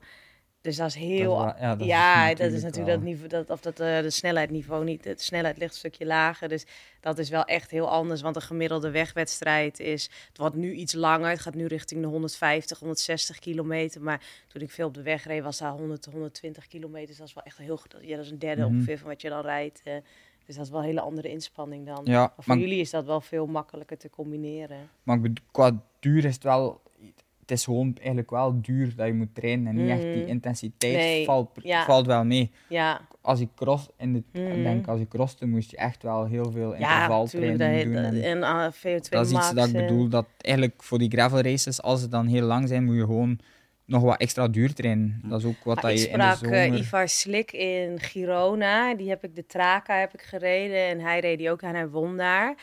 [0.64, 1.36] Dus dat is heel...
[1.36, 4.10] wel- ja, dat is dat is natuurlijk wel- dat niveau, dat, of dat eh, de
[4.10, 5.02] snelheidniveau niet.
[5.02, 6.64] De snelheid ligt een stukje lager, dus
[7.00, 8.20] dat is wel echt heel anders.
[8.20, 11.28] Want een gemiddelde wegwedstrijd is, het wordt nu iets langer.
[11.30, 14.02] Het gaat nu richting de 150, 160 kilometer.
[14.02, 17.06] Maar toen ik veel op de weg reed, was daar 100, 120 kilometer.
[17.06, 17.80] Dus dat is wel echt heel.
[18.00, 18.74] Ja, dat is een derde Mhm.
[18.74, 19.80] ongeveer van wat je dan rijdt.
[19.84, 19.94] eh,
[20.46, 22.00] Dus dat is wel een hele andere inspanning dan.
[22.04, 24.88] Ja, maar voor maar- jullie is dat wel veel makkelijker te combineren.
[25.02, 26.80] Maar ik bedoel, qua duur is het wel...
[27.46, 29.66] Het is gewoon eigenlijk wel duur dat je moet trainen.
[29.66, 30.28] En niet echt die Mhm.
[30.28, 31.84] intensiteit Nee, valt, ja.
[31.84, 32.50] valt wel mee.
[32.68, 36.24] Ja, Als je cross in de, ik denk als je crosste, moest je echt wel
[36.26, 37.52] heel veel ja natuurlijk.
[37.52, 38.02] intervaltraining doen.
[38.02, 40.98] Dat, En en uh, VO2 dat is iets dat ik en- bedoel, dat eigenlijk voor
[40.98, 43.38] die gravel races, als ze dan heel lang zijn, moet je gewoon
[43.84, 45.20] nog wat extra duur trainen.
[45.24, 46.58] Dat is ook wat dat ik je in de sprak zomer...
[46.72, 48.94] eh, Ivar Slik in Girona.
[48.94, 50.86] Die heb ik de Traka heb ik gereden.
[50.88, 52.54] En hij reed die ook en hij won daar.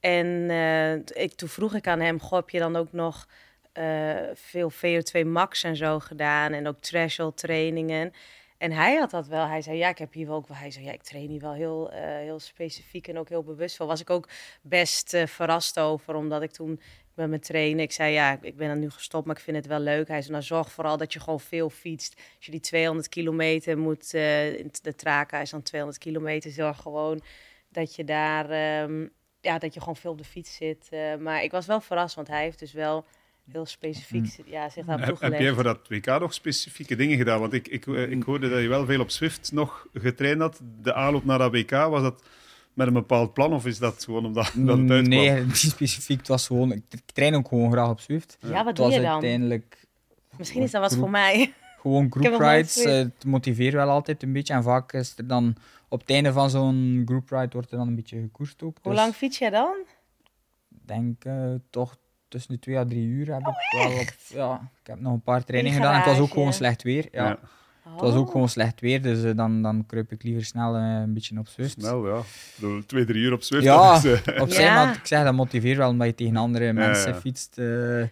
[0.00, 3.28] En eh, ik, toen vroeg ik aan hem, goh, heb je dan ook nog
[3.76, 6.52] eh, veel VO2 max en zo gedaan?
[6.52, 8.12] En ook threshold trainingen.
[8.58, 9.46] En hij had dat wel.
[9.46, 10.56] Hij zei, ja, ik heb hier wel ook wel.
[10.56, 13.76] Hij zei, ja, ik train hier wel heel, eh, heel specifiek en ook heel bewust
[13.76, 13.86] voor.
[13.86, 14.28] Was ik ook
[14.62, 16.80] best eh, verrast over, omdat ik toen
[17.14, 19.66] met mijn trainen, ik zei, ja, ik ben er nu gestopt, maar ik vind het
[19.66, 20.08] wel leuk.
[20.08, 22.14] Hij zei, nou, zorg vooral dat je gewoon veel fietst.
[22.36, 27.22] Als je die 200 kilometer moet, in de traka is dan 200 kilometer, zorg gewoon
[27.68, 29.06] dat je daar, ehm,
[29.40, 30.90] ja, dat je gewoon veel op de fiets zit.
[31.18, 33.04] Maar ik was wel verrast, want hij heeft dus wel
[33.52, 37.40] heel specifiek ja, zich daar Heb, jij voor dat WK nog specifieke dingen gedaan?
[37.40, 40.60] Want ik, ik, eh, ik hoorde dat je wel veel op Swift nog getraind had.
[40.82, 42.22] De aanloop naar dat WK, was dat
[42.72, 45.08] met een bepaald plan of is dat gewoon omdat dat het uitkwam?
[45.08, 46.18] Nee, niet specifiek.
[46.18, 46.72] Het was gewoon...
[46.72, 46.82] Ik
[47.12, 48.38] train ook gewoon graag op Zwift.
[48.40, 49.10] Ja, wat doe je dan?
[49.10, 49.86] uiteindelijk
[50.38, 51.52] Misschien is dat wat voor mij.
[51.80, 52.76] gewoon group rides.
[52.76, 54.54] Eh, Het motiveert wel altijd een beetje.
[54.54, 55.56] En vaak is er dan...
[55.88, 58.78] Op het einde van zo'n group ride wordt er dan een beetje gekoerst ook.
[58.82, 59.76] Hoe Dus lang fiets jij dan?
[60.70, 61.96] Ik denk eh, toch
[62.36, 64.08] tussen de twee à drie uur heb ik Oh, wel op...
[64.28, 65.92] Ja, ik heb nog een paar trainingen gedaan.
[65.94, 67.08] En het was ook gewoon slecht weer.
[67.12, 67.24] Ja.
[67.24, 67.38] Ja.
[67.92, 68.30] Het was ook Oh.
[68.32, 71.48] gewoon slecht weer, dus eh, dan, dan kruip ik liever snel eh, een beetje op
[71.48, 71.70] Zwift.
[71.80, 72.20] Snel, ja.
[72.54, 73.64] Bedoel, twee, drie uur op Swift.
[73.64, 74.92] Ja, eh, op zich, Ja.
[74.94, 77.20] ik zeg dat motiveert wel omdat je tegen andere mensen ja.
[77.20, 77.58] fietst.
[77.58, 77.66] eh.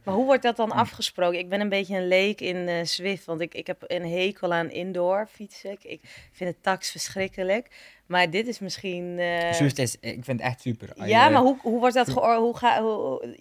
[0.05, 1.39] Maar hoe wordt dat dan afgesproken?
[1.39, 4.53] Ik ben een beetje een leek in eh Zwift, want ik, ik heb een hekel
[4.53, 5.71] aan indoor fietsen.
[5.83, 6.01] Ik,
[6.33, 7.71] vind het tax verschrikkelijk.
[8.07, 9.19] Maar dit is misschien...
[9.19, 10.89] eh, Zwift is, ik vind het echt super.
[11.07, 12.37] Ja, je- maar hoe, hoe wordt dat geor...
[12.37, 13.37] Hoe, ga, hoe,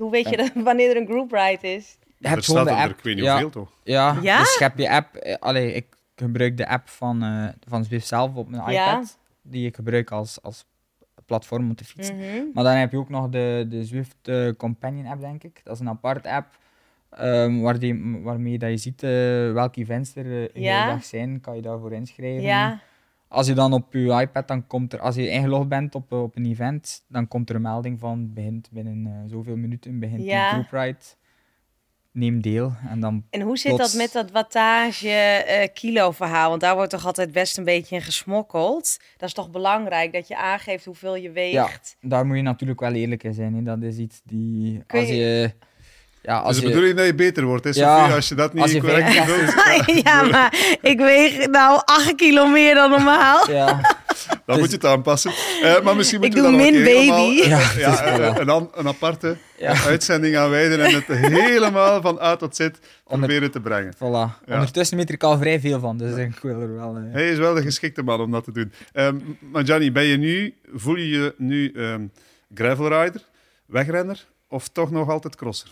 [0.00, 1.98] hoe weet je dat, wanneer er een group ride is?
[2.18, 3.72] je hebt gewoon staat de er, ik weet niet ja, hoeveel toch?
[3.84, 4.38] ja, Ja?
[4.38, 5.14] dus je hebt je app.
[5.14, 5.86] eh, allee, ik
[6.16, 8.92] gebruik de app van, eh, van Zwift zelf op mijn Ja.
[8.92, 10.64] iPad, die ik gebruik als, als
[11.26, 12.16] platform om te fietsen.
[12.16, 12.26] Mhm.
[12.54, 15.60] Maar dan heb je ook nog de, de Zwift eh, Companion app, denk ik.
[15.64, 16.58] Dat is een apart app.
[17.10, 19.00] ehm, waar die, waarmee dat je ziet
[19.52, 20.86] welke events er uh, Ja.
[20.86, 22.42] dag zijn, kan je daarvoor inschrijven.
[23.30, 26.12] Ja, Als je dan op je iPad, dan komt er, als je ingelogd bent op,
[26.12, 30.22] op een event, dan komt er een melding van begint binnen eh, zoveel minuten, begint
[30.22, 30.54] Ja.
[30.54, 30.98] die group ride.
[32.12, 32.72] Neem deel.
[32.88, 36.48] En dan, en hoe zit Plots- dat met dat wattage eh, kilo verhaal?
[36.48, 39.00] Want daar wordt toch altijd best een beetje in gesmokkeld.
[39.16, 41.96] Dat is toch belangrijk, dat je aangeeft hoeveel je weegt?
[42.00, 43.54] daar moet je natuurlijk wel eerlijk in zijn.
[43.54, 43.62] Hè.
[43.62, 45.52] Dat is iets die, als je...
[46.22, 48.14] Ja, als Dus je, bedoeling dat je beter wordt, hè, Ja, Sophie?
[48.14, 49.54] Als je dat niet je correct doet,
[50.04, 53.50] ja, maar ik weeg nou 8 kilo meer dan normaal.
[53.50, 53.80] ja,
[54.46, 55.32] dan moet je het aanpassen.
[55.62, 57.40] Eh, maar misschien moeten we dan min helemaal, baby.
[57.40, 59.36] eh, Ja, eh, een, een aparte
[59.86, 63.94] uitzending aan wijden en het helemaal van A tot Z Onder- proberen te brengen.
[63.96, 64.46] voilà.
[64.48, 66.94] Ondertussen weet ik al vrij veel van, dus ik wil er wel...
[67.12, 68.72] Hij is wel de geschikte man om dat te doen.
[68.92, 72.02] Ehm, maar Gianni, ben je nu, voel je je nu ehm
[72.54, 73.22] gravelrider,
[73.66, 75.70] wegrenner of toch nog altijd crosser?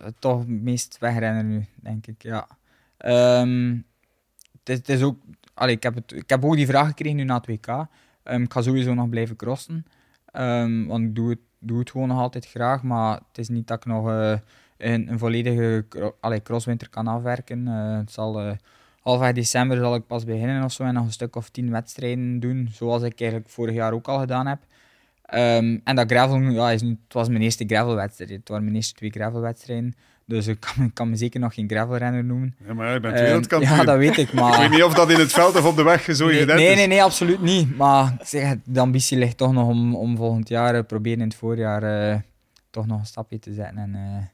[0.00, 2.48] Eh, toch het meest wegrennen nu, denk ik, ja.
[2.96, 3.78] Ehm,
[4.64, 5.18] het, is, ook...
[5.54, 7.86] Allee, ik, heb het, ik heb ook die vraag gekregen nu na het WK.
[8.22, 9.86] Ehm, ik ga sowieso nog blijven crossen.
[10.32, 13.66] Ehm, want ik doe het, doe het gewoon nog altijd graag, maar het is niet
[13.66, 14.38] dat ik nog eh,
[14.76, 15.84] een, een volledige
[16.20, 17.68] allee, crosswinter kan afwerken.
[17.68, 18.56] Eh, het zal...
[19.00, 22.40] halfweg december zal ik pas beginnen of zo en nog een stuk of tien wedstrijden
[22.40, 24.58] doen, zoals ik eigenlijk vorig jaar ook al gedaan heb.
[25.24, 28.30] Ehm, en dat gravel, ja, is het was mijn eerste gravelwedstrijd.
[28.30, 29.94] Het waren mijn eerste twee gravelwedstrijden.
[30.26, 32.56] Dus ik kan, ik kan me zeker nog geen gravelrenner noemen.
[32.66, 33.76] Ja, maar jij bent Ehm, wereldkampioen.
[33.76, 34.60] ja, dat weet ik, Ik maar...
[34.60, 36.70] weet niet of dat in het veld of op de weg zo nee, evident nee,
[36.70, 36.76] is.
[36.76, 37.76] nee, nee, absoluut niet.
[37.76, 41.28] Maar ik zeg, de ambitie ligt toch nog om, om volgend jaar, eh, proberen in
[41.28, 42.18] het voorjaar, eh,
[42.70, 44.24] toch nog een stapje te zetten en eh,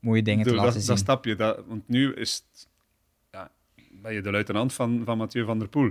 [0.00, 0.86] mooie dingen te laten dat, zien.
[0.86, 2.68] dat stapje, dat, want nu is het,
[3.30, 3.50] ja,
[4.02, 5.90] ben je de luitenant van, van Mathieu van der Poel.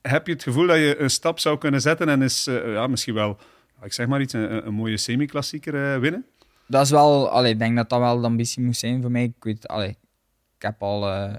[0.00, 3.14] Heb je het gevoel dat je een stap zou kunnen zetten en is ja, misschien
[3.14, 3.38] wel,
[3.84, 6.24] ik zeg maar iets, een, mooie semi-klassieker eh, winnen?
[6.66, 9.24] dat is wel, allee, ik denk dat dat wel de ambitie moet zijn voor mij.
[9.24, 9.96] Ik weet, allee,
[10.56, 11.34] ik heb al eh,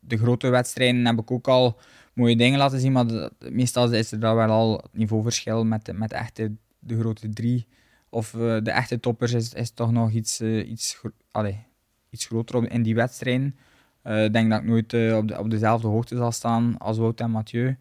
[0.00, 1.78] de grote wedstrijden heb ik ook al
[2.12, 6.52] mooie dingen laten zien, maar meestal is er daar wel al niveauverschil met, met echte
[6.78, 7.66] de grote drie
[8.08, 11.64] of eh, de echte toppers is, is toch nog iets, iets, allee,
[12.10, 13.56] iets groter in die wedstrijden.
[14.02, 17.30] Ik denk dat ik nooit op, de, op dezelfde hoogte zal staan als Wout en
[17.30, 17.76] Mathieu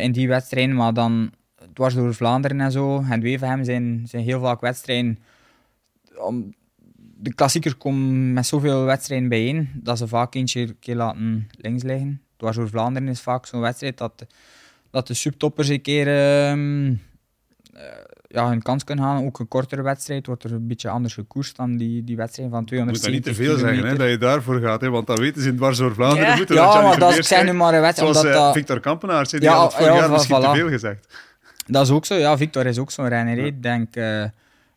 [0.00, 1.32] in die wedstrijden, maar dan
[1.72, 5.18] dwars door Vlaanderen en zo en Wevenhem zijn, zijn heel vaak wedstrijden
[6.16, 6.54] om,
[7.22, 11.82] de klassiekers komen met zoveel wedstrijden bijeen dat ze vaak eentje een keer laten links
[11.82, 12.22] liggen.
[12.36, 14.26] Dwars door Vlaanderen is vaak zo'n wedstrijd dat,
[14.90, 16.94] dat de subtoppers een keer ehm,
[17.74, 17.82] eh,
[18.26, 19.24] ja, een kans kunnen halen.
[19.24, 22.62] Ook een kortere wedstrijd wordt er een beetje anders gekoerst dan die, die wedstrijd van
[22.66, 24.80] Je moet dat 270 niet te veel zeggen, hè, dat je daarvoor gaat.
[24.80, 26.36] Hè, want dan weten ze in dwars door Vlaanderen Ja.
[26.36, 28.54] moeten Ja, dat maar dat zeg nu maar een wedstrijd, Zoals omdat eh, dat...
[28.54, 31.29] Victor Kampenaars, die Ja, had vorig ja, jaar voilà, misschien te veel gezegd.
[31.70, 32.36] Dat is ook zo, ja.
[32.36, 33.36] Victor is ook zo'n renner.
[33.36, 33.44] Ja.
[33.44, 34.24] Ik denk, eh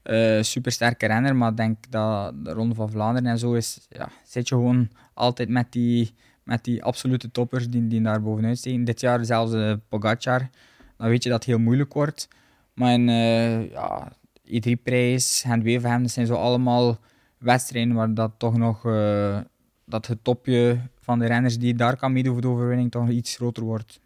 [0.04, 4.10] eh, supersterke renner, maar ik denk dat de Ronde van Vlaanderen en zo is, ja,
[4.24, 8.84] zit je gewoon altijd met die, met die absolute toppers die, die daar bovenuit steken.
[8.84, 10.50] Dit jaar zelfs uh, Pogacar,
[10.98, 12.28] dan weet je dat het heel moeilijk wordt.
[12.74, 14.12] Maar in eh ja,
[14.46, 16.98] E3-prijs, Gent-Wevelgem, dat zijn zo allemaal
[17.38, 19.40] wedstrijden waar dat toch nog, eh,
[19.86, 23.36] dat het topje van de renners die daar kan meedoen voor de overwinning toch iets
[23.36, 24.00] groter wordt.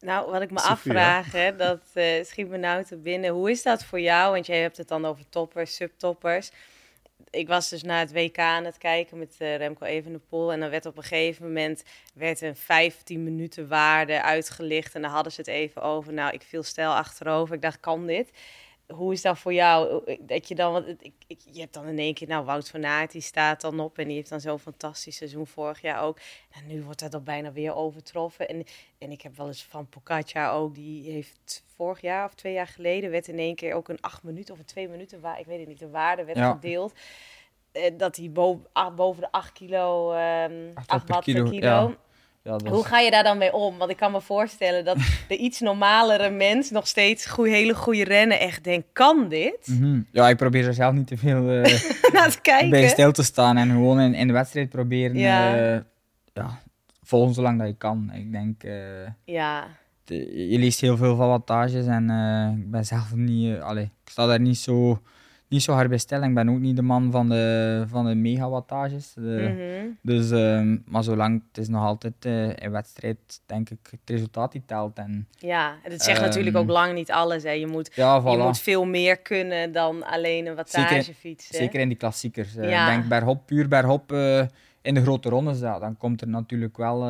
[0.00, 0.72] Nou, wat ik me Sophia.
[0.72, 3.30] afvraag, hè, dat eh, schiet me nou te binnen.
[3.30, 4.32] Hoe is dat voor jou?
[4.32, 6.50] Want jij hebt het dan over toppers, subtoppers.
[7.30, 10.52] Ik was dus naar het WK aan het kijken met eh, Remco Evenepoel.
[10.52, 11.82] En dan werd op een gegeven moment
[12.14, 14.94] werd een 15 minuten waarde uitgelicht.
[14.94, 16.12] En dan hadden ze het even over.
[16.12, 17.54] Nou, ik viel stijl achterover.
[17.54, 18.30] Ik dacht, kan dit?
[18.94, 20.02] Hoe is dat voor jou?
[20.20, 22.84] Dat je dan, want ik, ik, je hebt dan in één keer, nou, Wout van
[22.84, 26.18] Aert, die staat dan op en die heeft dan zo'n fantastisch seizoen vorig jaar ook.
[26.50, 28.48] En nu wordt dat al bijna weer overtroffen.
[28.48, 28.64] En,
[28.98, 32.66] en ik heb wel eens van Pogacar ook, die heeft vorig jaar of twee jaar
[32.66, 35.46] geleden, werd in één keer ook een acht minuten of een twee minuten, waar, ik
[35.46, 36.50] weet het niet, de waarde werd Ja.
[36.52, 36.92] gedeeld.
[37.72, 41.34] Eh, dat hij boven, ah, boven de 8 kilo, ehm Acht 8 per watt per
[41.34, 41.66] kilo, kilo.
[41.66, 41.96] ja.
[42.48, 43.78] Ja, dat Hoe ga je daar dan mee om?
[43.78, 44.96] Want ik kan me voorstellen dat
[45.28, 49.66] de iets normalere mens nog steeds goeie, hele goede rennen echt denkt, kan dit?
[49.66, 50.00] Mhm.
[50.12, 51.62] Ja, ik probeer er zelf niet te veel eh,
[52.12, 52.70] Naar te kijken.
[52.70, 55.54] bij stil te staan en gewoon in, in de wedstrijd proberen Ja.
[55.56, 55.84] ja.
[56.34, 56.58] ja,
[57.02, 58.10] volgen zolang dat je kan.
[58.14, 58.72] Ik denk, eh,
[59.24, 59.66] Ja,
[60.04, 63.84] de- je leest heel veel van wattages en eh, ik ben zelf niet, eh, allee,
[63.84, 65.02] ik sta daar niet zo,
[65.48, 66.22] niet zo hard bij stil.
[66.22, 69.12] Ik ben ook niet de man van de, van de megawattages.
[69.14, 69.20] De-
[69.56, 69.86] mhm.
[70.02, 74.52] Dus, ehm, maar zolang, het is nog altijd eh in wedstrijd, denk ik, het resultaat
[74.52, 74.98] die telt.
[74.98, 75.74] En ja.
[75.84, 77.42] En dat zegt Ehm, natuurlijk ook lang niet alles.
[77.42, 77.50] Hè.
[77.50, 78.24] Je, moet, ja, voilà.
[78.30, 81.54] je moet veel meer kunnen dan alleen een wattage fietsen.
[81.54, 82.56] Zeker in die klassiekers.
[82.56, 82.70] eh.
[82.70, 82.86] Ja.
[82.90, 84.42] Denk bergop, puur bergop eh,
[84.82, 85.58] in de grote rondes.
[85.60, 87.02] Ja, dan komt er natuurlijk wel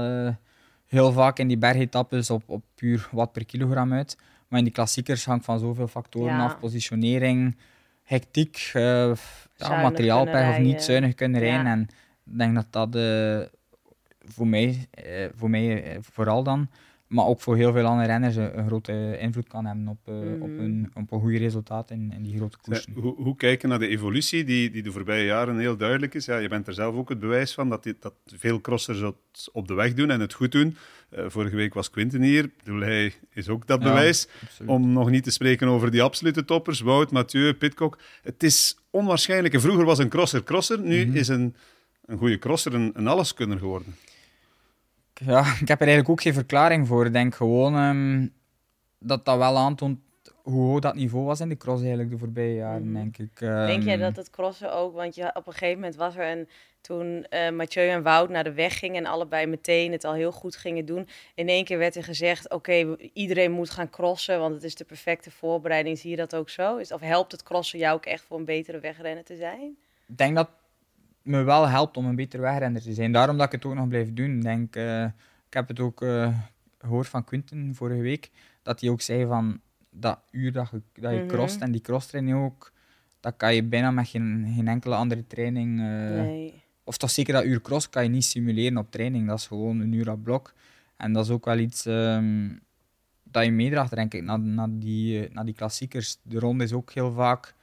[0.87, 4.17] heel vaak in die bergetappes op, op puur wat per kilogram uit.
[4.49, 6.45] Maar in die klassiekers hangt van zoveel factoren Ja.
[6.45, 6.59] af.
[6.59, 7.57] Positionering,
[8.09, 9.15] hectiek, eh, ja,
[9.55, 11.65] Zuinig materiaalpech of niet zuinig kunnen rijden.
[11.65, 11.73] Ja.
[11.73, 11.89] En
[12.25, 13.41] ik denk dat dat eh,
[14.19, 16.71] voor mij, eh, voor mij vooral dan,
[17.09, 20.15] maar ook voor heel veel andere renners een, een grote invloed kan hebben op, eh,
[20.43, 20.61] op, Mhm.
[20.61, 22.93] een, op een goede resultaat in, in die grote koersen.
[22.95, 26.25] Hoe, hoe kijken naar de evolutie die, die de voorbije jaren heel duidelijk is?
[26.25, 29.49] Ja, je bent er zelf ook het bewijs van dat, dit, dat veel crossers het
[29.53, 30.77] op de weg doen en het goed doen.
[31.11, 32.51] Eh, vorige week was Quinten hier.
[32.65, 34.29] Bedoel, hij is ook dat Ja, bewijs.
[34.43, 34.71] Absoluut.
[34.71, 36.81] Om nog niet te spreken over die absolute toppers.
[36.81, 37.99] Wout, Mathieu, Pitcock.
[38.23, 39.61] Het is onwaarschijnlijk.
[39.61, 40.81] Vroeger was een crosser crosser.
[40.81, 41.17] Nu Mhm.
[41.17, 41.55] is een,
[42.05, 43.95] een goede crosser een, een alleskunner geworden.
[45.25, 47.07] Ja, ik heb er eigenlijk ook geen verklaring voor.
[47.07, 48.27] Ik denk gewoon ehm,
[48.99, 49.99] dat dat wel aantoont
[50.43, 52.95] hoe hoog dat niveau was in de cross eigenlijk de voorbije jaren, Mhm.
[52.95, 53.39] denk ik.
[53.39, 56.31] Denk jij Ehm, dat het crossen ook, want je, op een gegeven moment was er
[56.31, 56.49] een,
[56.81, 60.33] toen eh Mathieu en Wout naar de weg gingen en allebei meteen het al heel
[60.33, 64.55] goed gingen doen, in één keer werd er gezegd, oké, iedereen moet gaan crossen, want
[64.55, 65.99] het is de perfecte voorbereiding.
[65.99, 66.77] Zie je dat ook zo?
[66.77, 69.77] Is, of helpt het crossen jou ook echt voor een betere wegrennen te zijn?
[70.07, 70.49] Ik denk dat
[71.29, 73.13] me wel helpt om een beter wegrenner te zijn.
[73.13, 74.37] Daarom dat ik het ook nog blijf doen.
[74.37, 75.05] Ik Denk, eh,
[75.47, 76.39] ik heb het ook eh,
[76.79, 78.31] gehoord van Quinten vorige week,
[78.63, 79.61] dat hij ook zei van
[79.91, 81.27] dat uur dat je, dat je Mhm.
[81.29, 82.73] crosst en die crosstraining ook,
[83.21, 85.81] dat kan je bijna met geen, geen enkele andere training...
[85.81, 86.63] eh, nee.
[86.85, 89.27] of toch zeker dat uur cross kan je niet simuleren op training.
[89.29, 90.53] Dat is gewoon een uur op blok.
[90.97, 92.49] En dat is ook wel iets ehm,
[93.23, 96.19] dat je meedraagt, denk ik, naar, naar, die, naar die klassiekers.
[96.23, 97.55] De ronde is ook heel vaak,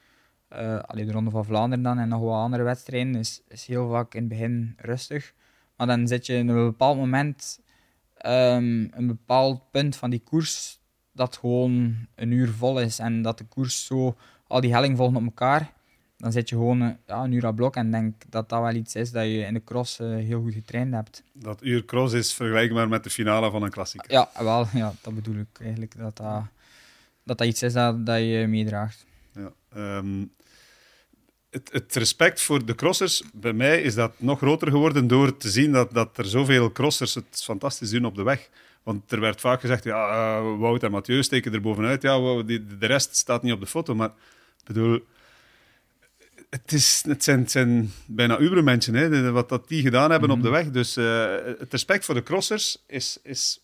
[0.81, 4.13] allee, de ronde van Vlaanderen dan en nog wat andere wedstrijden, is, is heel vaak
[4.13, 5.33] in het begin rustig.
[5.77, 7.61] Maar dan zit je in een bepaald moment,
[8.13, 10.79] ehm, een bepaald punt van die koers,
[11.11, 14.15] dat gewoon een uur vol is en dat de koers zo,
[14.47, 15.73] al die helling volgen op elkaar
[16.17, 18.95] dan zit je gewoon ja, een uur aan blok en denk dat dat wel iets
[18.95, 21.23] is dat je in de cross eh, heel goed getraind hebt.
[21.33, 24.11] Dat uur cross is vergelijkbaar met de finale van een klassieker.
[24.11, 25.97] Ja, wel, ja, dat bedoel ik eigenlijk.
[25.97, 26.43] Dat dat,
[27.23, 29.05] dat, dat iets is dat, dat je meedraagt.
[29.31, 30.25] Ja, ehm,
[31.55, 35.49] het, het respect voor de crossers, bij mij is dat nog groter geworden door te
[35.49, 38.49] zien dat, dat er zoveel crossers het fantastisch doen op de weg.
[38.83, 42.01] Want er werd vaak gezegd, ja, eh, Wout en Mathieu steken er bovenuit.
[42.01, 43.95] Ja, die- de rest staat niet op de foto.
[43.95, 44.09] Maar
[44.59, 44.99] ik bedoel,
[46.49, 50.41] het, is, het, zijn, het zijn bijna ubermensen, hè, wat dat die gedaan hebben op
[50.41, 50.71] de weg.
[50.71, 53.59] Dus eh, het respect voor de crossers is, is,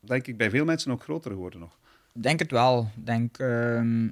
[0.00, 1.78] denk ik, bij veel mensen ook groter geworden nog.
[2.14, 2.90] Ik denk het wel.
[2.94, 4.08] Denk, ehm,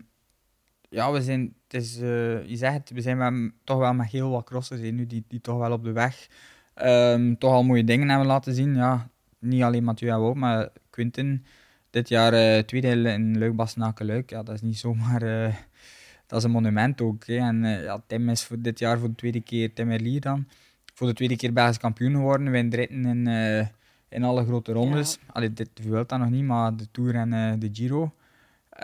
[0.89, 4.11] ja, we zijn, het is, eh, je zegt het, we zijn wel, toch wel met
[4.11, 6.29] heel wat crossers hè, nu die, die toch wel op de weg
[6.75, 8.75] ehm, toch al mooie dingen hebben laten zien.
[8.75, 11.45] Ja, niet alleen Mathieu en Wout, maar Quinten
[11.91, 14.31] dit jaar uh, tweede in Luik-Bastenaken-Luik.
[14.31, 15.23] Ja, dat is niet zomaar...
[15.23, 15.55] Uh,
[16.27, 17.27] dat is een monument ook.
[17.27, 17.37] Hè.
[17.37, 20.47] En ja, Tim is voor dit jaar voor de tweede keer, Tim Erlier dan,
[20.95, 22.51] voor de tweede keer Belgisch kampioen geworden.
[22.51, 23.27] Wint ritten in,
[24.09, 25.19] in alle grote rondes.
[25.27, 25.33] Ja.
[25.33, 28.13] Allee, dit wil dan nog niet, maar de Tour en de Giro.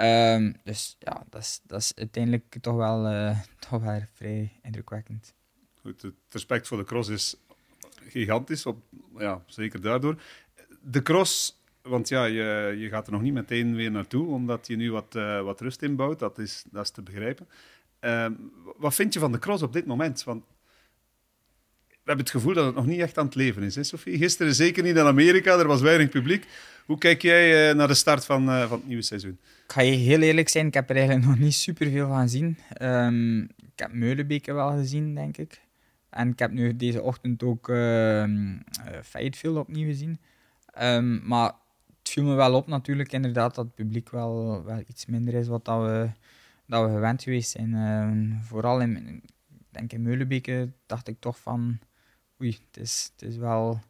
[0.00, 5.34] Um, dus ja, dat is, dat is uiteindelijk toch wel, toch wel vrij indrukwekkend.
[5.82, 7.36] Het respect voor de cross is
[8.02, 8.82] gigantisch, op,
[9.18, 10.22] ja, zeker daardoor.
[10.80, 11.56] De cross
[11.88, 15.14] want ja, je, je gaat er nog niet meteen weer naartoe, omdat je nu wat,
[15.14, 16.18] uh, wat rust inbouwt.
[16.18, 17.48] Dat is, dat is te begrijpen.
[18.00, 18.26] Uh,
[18.76, 20.24] wat vind je van de cross op dit moment?
[20.24, 20.44] Want
[22.06, 24.16] hebben het gevoel dat het nog niet echt aan het leven is, hè, Sophie?
[24.18, 26.46] Gisteren zeker niet in Amerika, er was weinig publiek.
[26.86, 29.38] Hoe kijk jij uh, naar de start van, uh, van het nieuwe seizoen?
[29.66, 32.58] Ik ga je heel eerlijk zijn, ik heb er eigenlijk nog niet superveel van gezien.
[32.82, 35.60] Um, ik heb Meulenbeke wel gezien, denk ik.
[36.10, 38.24] En ik heb nu deze ochtend ook uh,
[39.02, 40.18] Fayetteville opnieuw gezien.
[40.82, 41.52] Um, maar
[41.98, 45.48] het viel me wel op natuurlijk inderdaad dat het publiek wel, wel iets minder is
[45.48, 46.08] wat dat we,
[46.66, 48.40] dat we gewend geweest zijn.
[48.42, 49.22] Vooral in,
[49.70, 51.78] denk in Meulenbeke dacht ik toch van
[52.40, 53.80] oei, het is, het is wel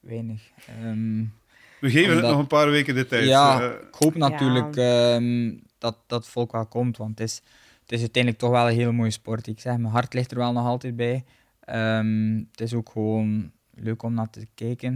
[0.00, 0.42] weinig.
[0.84, 1.32] Um,
[1.80, 3.24] we geven het nog een paar weken de tijd.
[3.24, 5.14] Ja, uh, ik hoop natuurlijk ja.
[5.14, 7.42] um, dat dat volk wel komt, want het is,
[7.80, 9.46] het is uiteindelijk toch wel een hele mooie sport.
[9.46, 11.24] Ik zeg, mijn hart ligt er wel nog altijd bij.
[11.68, 14.94] Um, het is ook gewoon leuk om naar te kijken.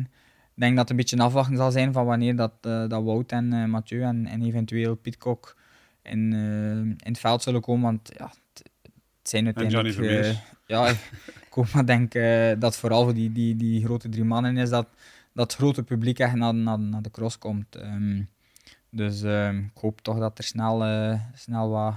[0.55, 3.33] Ik denk dat het een beetje afwachten zal zijn van wanneer dat, uh, dat Wout
[3.33, 5.57] en uh, Mathieu en, en eventueel Pitcock
[6.03, 7.83] in, uh, in het veld zullen komen.
[7.83, 9.99] Want ja, het, het zijn uiteindelijk...
[9.99, 10.95] Uh, ja,
[11.65, 12.13] ik maar denk
[12.61, 14.87] dat vooral voor die, die, die grote drie mannen is dat,
[15.33, 17.77] dat het grote publiek echt naar, naar, naar de cross komt.
[17.77, 18.29] Um,
[18.91, 20.79] dus um, ik hoop toch dat er snel,
[21.35, 21.95] snel wat,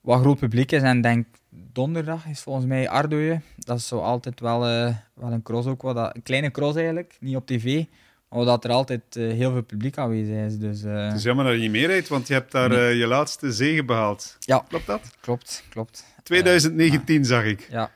[0.00, 0.82] wat groot publiek is.
[0.82, 1.26] En denk
[1.72, 3.42] donderdag is volgens mij Ardooien.
[3.56, 5.82] Dat is zo altijd wel, uh, wel een cross ook.
[5.82, 7.84] Wat dat, een kleine cross eigenlijk, niet op tv.
[8.28, 10.58] Maar dat er altijd uh, heel veel publiek aanwezig is.
[10.58, 11.06] Dus, uh...
[11.06, 12.96] Het is jammer dat je niet meer rijdt, want je hebt daar nee.
[12.96, 14.36] je laatste zege behaald.
[14.38, 14.64] Ja.
[14.68, 15.16] Klopt dat?
[15.20, 16.04] Klopt, klopt.
[16.22, 17.68] 2019 zag ik.
[17.70, 17.90] Ja.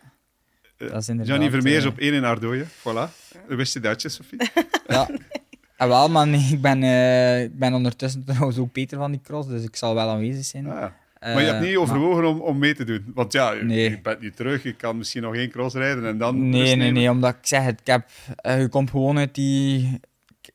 [0.88, 2.68] Dat is inderdaad, Johnny Vermeers op 1 in Ardooien.
[2.68, 3.10] Voilà.
[3.48, 4.38] Wist je dat, Sophie?
[4.88, 5.08] ja.
[5.76, 6.82] En wel, maar nee, ik, ben,
[7.42, 10.66] ik ben ondertussen trouwens ook Peter van die cross, dus ik zal wel aanwezig zijn.
[10.66, 10.90] Ah.
[11.20, 12.32] Maar je hebt niet overwogen maar...
[12.32, 13.10] om, om mee te doen?
[13.14, 13.90] Want ja, nee.
[13.90, 16.48] je bent nu terug, je kan misschien nog één cross rijden en dan...
[16.48, 18.08] Nee, nee, nee, omdat ik zeg het, ik heb,
[18.46, 20.00] uh, je komt gewoon uit die...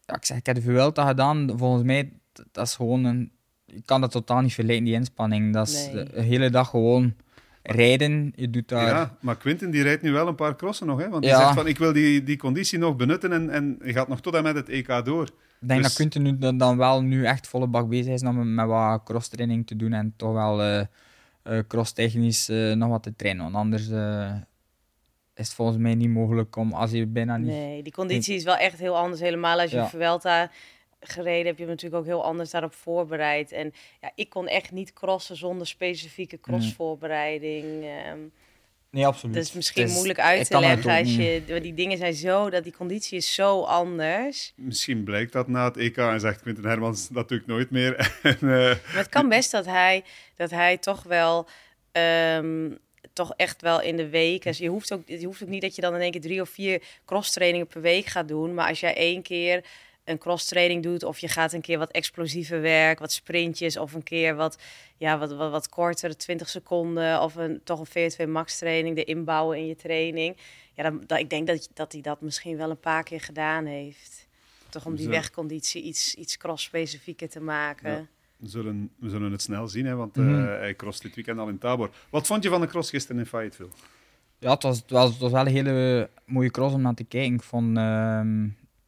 [0.05, 2.11] Ja, ik zeg, ik heb de Vuelta gedaan, volgens mij,
[2.51, 3.31] dat is gewoon een...
[3.65, 5.53] Je kan dat totaal niet vergelijken, die inspanning.
[5.53, 6.03] Dat is nee.
[6.03, 7.15] de hele dag gewoon
[7.65, 8.87] rijden, je doet daar...
[8.87, 11.09] Ja, maar Quinten die rijdt nu wel een paar crossen nog, hè?
[11.09, 11.39] want hij ja.
[11.39, 14.43] zegt van, ik wil die, die conditie nog benutten en, en gaat nog tot en
[14.43, 15.23] met het EK door.
[15.61, 15.87] Ik denk dus...
[15.87, 19.03] dat Quinten nu dan, dan wel nu echt volle bak bezig is om met wat
[19.03, 20.81] crosstraining te doen en toch wel uh,
[21.43, 23.87] uh, crosstechnisch uh, nog wat te trainen, want anders
[25.35, 27.47] is het volgens mij niet mogelijk om, als je bijna niet...
[27.47, 29.89] Nee, die conditie is wel echt heel anders, helemaal als je ja.
[29.89, 30.51] Vuelta
[31.09, 33.51] gereden heb je natuurlijk ook heel anders daarop voorbereid.
[33.51, 37.65] En ja, ik kon echt niet crossen zonder specifieke crossvoorbereiding.
[38.11, 38.31] Um,
[38.89, 39.35] nee, absoluut.
[39.35, 41.59] Dat is misschien is, moeilijk uit te leggen als je...
[41.61, 42.49] Die dingen zijn zo...
[42.49, 44.53] Dat die conditie is zo anders.
[44.55, 47.07] Misschien blijkt dat na het EK en zegt Quinten Hermans...
[47.07, 47.95] Dat doe ik nooit meer.
[48.21, 50.03] en, uh, maar het kan best dat hij,
[50.35, 51.47] dat hij toch wel...
[51.91, 52.77] Um,
[53.15, 54.43] toch echt wel in de week.
[54.43, 56.41] Dus je hoeft, ook, je hoeft ook niet dat je dan in één keer drie
[56.41, 58.53] of vier cross trainingen per week gaat doen.
[58.53, 59.63] Maar als jij één keer
[60.05, 63.93] een cross training doet of je gaat een keer wat explosiever werk, wat sprintjes of
[63.93, 64.57] een keer wat,
[64.97, 69.03] ja, wat, wat, wat korter, 20 seconden of een, toch een VO2 max training, de
[69.03, 70.37] inbouwen in je training.
[70.73, 73.65] Ja, dan, dan, ik denk dat, dat hij dat misschien wel een paar keer gedaan
[73.65, 74.27] heeft.
[74.69, 77.91] Toch om die wegconditie iets, iets cross-specifieker te maken.
[77.91, 78.05] Ja.
[78.37, 80.43] We zullen, we zullen het snel zien, hè, want mm -hmm.
[80.43, 81.89] uh, hij cross dit weekend al in Tabor.
[82.09, 83.69] Wat vond je van de cross gisteren in Fayetteville?
[84.39, 87.03] Ja, het was, het was, het was wel een hele mooie cross om naar te
[87.03, 87.33] kijken.
[87.33, 88.19] Ik vond, uh,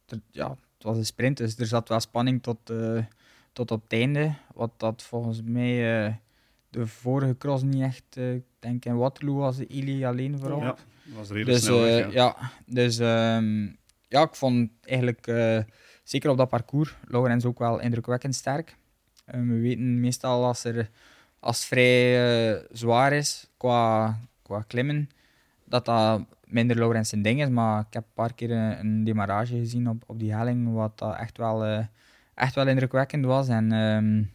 [0.06, 3.04] er, ja, het was een sprint, dus er zat wel spanning tot, uh,
[3.52, 4.34] tot op het einde.
[4.54, 6.14] Wat dat volgens mij uh,
[6.70, 10.60] de vorige cross niet echt, uh, ik denk in Waterloo was Ili alleen vooral.
[10.60, 10.78] Ja, dat
[11.16, 12.36] was redelijk dus, snel weg, ja.
[12.40, 12.50] ja.
[12.66, 13.76] dus um,
[14.08, 15.26] ja, ik vond eigenlijk,
[16.02, 18.76] zeker op dat parcours, Laurens ook wel indrukwekkend sterk.
[19.24, 20.90] we weten meestal als, er,
[21.40, 25.10] als het vrij zwaar is qua, qua klimmen,
[25.64, 26.20] dat dat
[26.50, 29.88] minder Laurens zijn ding is, maar ik heb een paar keer een, een demarrage gezien
[29.88, 31.84] op, op die helling, wat dat echt wel, uh,
[32.34, 33.48] echt wel indrukwekkend was.
[33.48, 34.30] En um,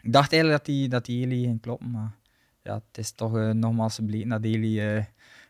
[0.00, 2.12] ik dacht eigenlijk dat die, dat die Eli ging kloppen, maar
[2.62, 5.04] ja, het is toch uh, nogmaals gebleken dat Eli uh,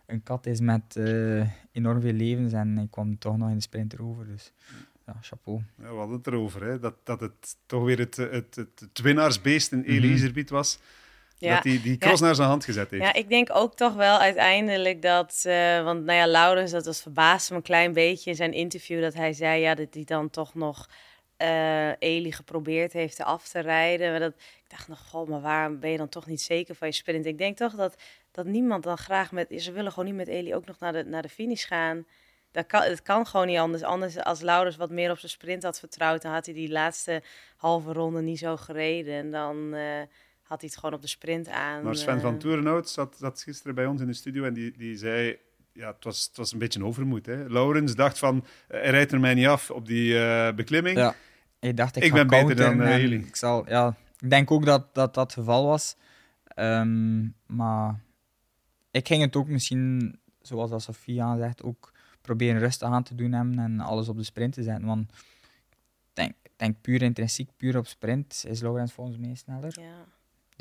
[0.06, 0.96] een kat is met
[1.72, 4.26] enorm veel levens en ik kwam toch nog in de sprint erover.
[4.26, 4.52] Dus
[5.06, 5.62] ja, chapeau.
[5.76, 9.00] Ja, we hadden het erover, hè, dat, dat het toch weer het, het, het, het
[9.00, 10.44] winnaarsbeest in Eli mm -hmm.
[10.48, 10.78] was.
[11.38, 11.54] Ja.
[11.54, 12.26] Dat hij die cross ja.
[12.26, 13.02] naar zijn hand gezet heeft.
[13.02, 15.44] Ja, ik denk ook toch wel uiteindelijk dat...
[15.46, 19.00] Uh, want nou ja, Laurens, dat was verbaasd me een klein beetje in zijn interview...
[19.00, 20.88] dat hij zei ja, dat hij dan toch nog
[21.38, 24.10] uh, Eli geprobeerd heeft af te rijden.
[24.10, 26.88] Maar dat, ik dacht nog, goh, maar waarom ben je dan toch niet zeker van
[26.88, 27.26] je sprint?
[27.26, 27.96] Ik denk toch dat,
[28.30, 29.46] dat niemand dan graag met...
[29.56, 32.06] Ze willen gewoon niet met Eli ook nog naar de, naar de finish gaan.
[32.52, 33.82] Dat kan, het kan gewoon niet anders.
[33.82, 36.22] Anders als Laurens wat meer op zijn sprint had vertrouwd...
[36.22, 37.22] dan had hij die laatste
[37.56, 39.14] halve ronde niet zo gereden.
[39.14, 39.74] En dan...
[39.74, 40.00] Uh,
[40.44, 41.82] had hij het gewoon op de sprint aan.
[41.82, 44.96] Maar Sven van Toerenhout zat, zat gisteren bij ons in de studio en die, die
[44.96, 45.38] zei
[45.74, 47.26] ja, het, was, het was een beetje een overmoed.
[47.26, 47.48] Hè.
[47.48, 50.96] Laurens dacht van, hij rijdt er mij niet af op die uh, beklimming.
[50.96, 51.14] Ja,
[51.58, 54.94] ik dacht, ik, ik ben beter dan uh, Ik, zal, ja, ik denk ook dat
[54.94, 55.96] dat, dat het geval was.
[56.56, 58.00] Um, maar
[58.90, 63.32] ik ging het ook misschien, zoals dat Sofia zegt, ook proberen rustig aan te doen
[63.32, 64.86] hebben en alles op de sprint te zetten.
[64.86, 69.80] Want ik denk, denk puur intrinsiek, puur op sprint, is Laurens volgens mij sneller.
[69.80, 70.04] Ja.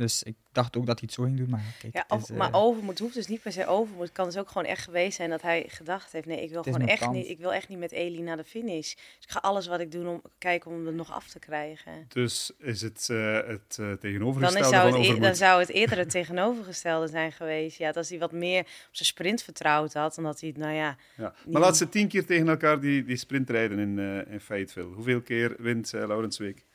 [0.04, 1.50] Dus ik dacht ook dat hij het zo ging doen.
[1.50, 4.04] Maar, kijk, ja, of, maar uh, overmoed hoeft dus niet per se overmoed.
[4.04, 6.64] Het kan dus ook gewoon echt geweest zijn dat hij gedacht heeft: nee, ik wil
[6.64, 8.94] gewoon echt niet, ik wil echt niet met Eli naar de finish.
[8.94, 12.06] Dus ik ga alles wat ik doe om kijken om hem nog af te krijgen.
[12.08, 15.98] Dus is het uh, het uh, tegenovergestelde dan, zou het, e- dan zou het eerder
[15.98, 17.78] het tegenovergestelde zijn geweest.
[17.78, 20.98] Ja, als hij wat meer op zijn sprint vertrouwd had, dan had hij, nou ja.
[21.18, 21.34] ja.
[21.48, 24.94] Maar laat ze tien keer tegen elkaar die, die sprint rijden in, in Fayetteville.
[24.94, 26.66] Hoeveel keer wint Laurens Week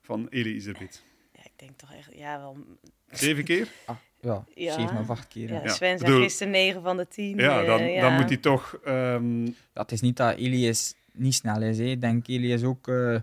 [0.00, 1.02] van Eli Iserbiet?
[1.60, 2.56] Denk toch echt, ja, wel...
[3.10, 3.68] Zeven keer?
[3.86, 5.52] Ah, ja, ja, zeven of acht keer.
[5.52, 7.38] Ja, Sven zei gisteren negen van de tien.
[7.38, 8.78] Ja, dan, uh, dan moet hij toch...
[8.86, 9.44] Um...
[9.46, 11.78] Ja, het is niet dat Elias niet snel is.
[11.78, 11.84] Hè.
[11.84, 12.88] Ik denk, Elias ook...
[12.88, 13.14] Uh,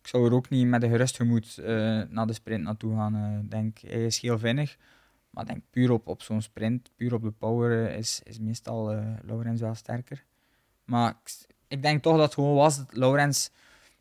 [0.00, 1.66] ik zou er ook niet met een gerust gemoed uh,
[2.08, 3.46] naar de sprint naartoe gaan.
[3.48, 4.76] Denk, hij is heel vinnig.
[5.30, 9.60] Maar denk, puur op, op zo'n sprint, puur op de power, is, is meestal Laurens
[9.60, 10.24] wel sterker.
[10.84, 13.50] Maar ik, ik, denk toch dat het gewoon was dat Laurens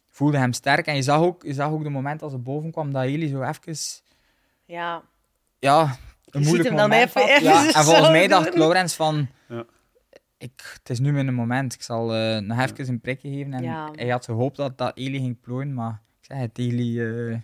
[0.09, 0.85] voelde hem sterk.
[0.85, 3.27] En je zag ook, je zag ook de moment als hij boven kwam, dat Eli
[3.27, 4.01] zo even...
[4.65, 5.03] Ja.
[5.59, 5.97] Ja,
[6.29, 9.27] een moeilijk moment Ja, en volgens mij dacht Laurens van...
[9.47, 9.65] Ja.
[10.37, 11.73] Ik, het is nu mijn moment.
[11.73, 13.53] Ik zal uh, nog even een prikje geven.
[13.53, 13.89] En ja.
[13.91, 17.37] hij had gehoopt dat, dat Eli ging plooien, maar ik zei het, Eli uh,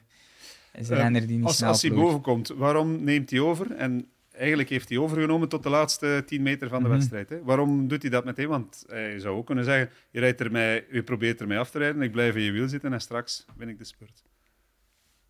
[0.73, 3.39] is een uh, renner die niet als, snel Als hij boven komt, waarom neemt hij
[3.39, 3.71] over?
[3.71, 6.97] En eigenlijk heeft hij overgenomen tot de laatste 10 meter van de mhm.
[6.97, 7.29] wedstrijd.
[7.29, 7.43] Hè?
[7.43, 8.47] Waarom doet hij dat meteen?
[8.47, 11.69] Want hij zou ook kunnen zeggen: je, rijdt er mij, je probeert er mij af
[11.71, 14.23] te rijden, ik blijf in je wiel zitten en straks win ik de spurt.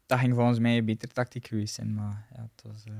[0.06, 2.84] Dat ging volgens mij een betere tactiek geweest zijn, maar ja, het was.
[2.88, 2.94] Uh...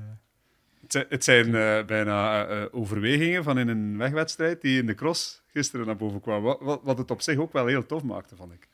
[1.08, 5.86] Het zijn, uh, bijna uh, overwegingen van in een wegwedstrijd die in de cross gisteren
[5.86, 6.42] naar boven kwam.
[6.42, 8.68] Wat, wat, wat het op zich ook wel heel tof maakte, vond ik.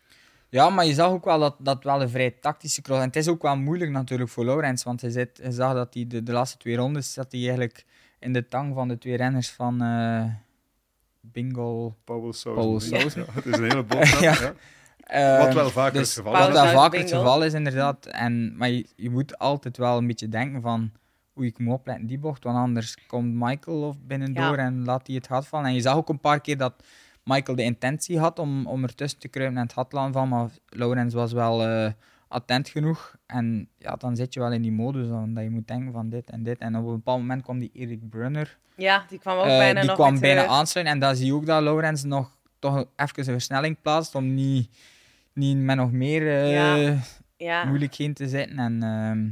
[0.52, 3.16] Ja, maar je zag ook wel dat dat wel een vrij tactische cross En het
[3.16, 6.22] is ook wel moeilijk natuurlijk voor Laurens, want hij, zit, hij zag dat hij de,
[6.22, 7.84] de laatste twee rondes zat hij eigenlijk
[8.18, 10.24] in de tang van de twee renners van uh,
[11.20, 11.96] Bingo...
[12.04, 12.96] Paul Sousa.
[12.96, 13.04] Ja.
[13.32, 14.54] het is een hele boodschap, ja.
[15.18, 15.44] ja.
[15.44, 16.38] wat wel vaker dus, het geval is.
[16.38, 18.06] Wat wel vaker het geval is, inderdaad.
[18.06, 20.92] En, maar je, je, moet altijd wel een beetje denken van...
[21.38, 25.16] Oei, ik moet opletten die bocht, want anders komt Michael of binnendoor en laat hij
[25.16, 25.66] het gat vallen.
[25.66, 26.74] En je zag ook een paar keer dat
[27.24, 31.14] Michael de intentie had om, om ertussen te kruipen en het hadlaan van, maar Laurens
[31.14, 31.90] was wel uh,
[32.28, 33.16] attent genoeg.
[33.26, 36.08] En ja, dan zit je wel in die modus dan, dat je moet denken van
[36.08, 36.58] dit en dit.
[36.58, 38.58] En op een bepaald moment kwam die Erik Brunner.
[38.74, 40.94] Ja, die kwam ook uh, bijna die nog kwam bijna aansluiten.
[40.94, 44.70] En dan zie je ook dat Laurens nog toch even een versnelling plaatst om niet,
[45.32, 46.98] niet met nog meer uh, ja.
[47.36, 47.64] Ja.
[47.64, 48.58] moeilijkheden te zitten.
[48.58, 49.28] En ehm,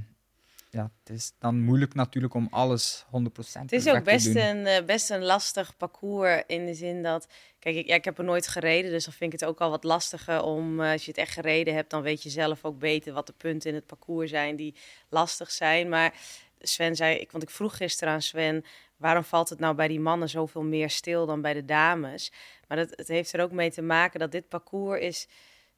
[0.70, 3.62] ja, het is dan moeilijk natuurlijk om alles 100% te doen.
[3.62, 7.28] Het is ook best een, best een lastig parcours in de zin dat...
[7.60, 9.70] Kijk, ik, ja, ik heb er nooit gereden, dus dan vind ik het ook al
[9.70, 10.80] wat lastiger om...
[10.80, 13.32] Uh, als je het echt gereden hebt, dan weet je zelf ook beter wat de
[13.32, 14.74] punten in het parcours zijn die
[15.08, 15.88] lastig zijn.
[15.88, 16.14] Maar
[16.60, 18.64] Sven zei, ik, want ik vroeg gisteren aan Sven...
[18.96, 22.32] waarom valt het nou bij die mannen zoveel meer stil dan bij de dames?
[22.68, 25.28] Maar dat, het heeft er ook mee te maken dat dit parcours is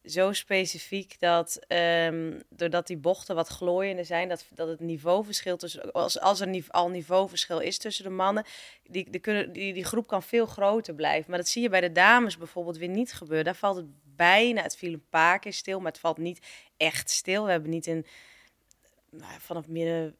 [0.04, 5.92] zo specifiek dat um, doordat die bochten wat glooiender zijn, dat, dat het niveauverschil tussen,
[5.92, 8.44] als, als er al niveauverschil is tussen de mannen,
[8.88, 11.30] die, die, kunnen, die, die groep kan veel groter blijven.
[11.30, 13.44] Maar dat zie je bij de dames bijvoorbeeld weer niet gebeuren.
[13.44, 13.86] Daar valt het
[14.16, 16.46] bijna, het viel een paar keer stil, maar het valt niet
[16.76, 17.44] echt stil.
[17.44, 18.06] We hebben niet een,
[19.10, 20.16] nou, vanaf midden,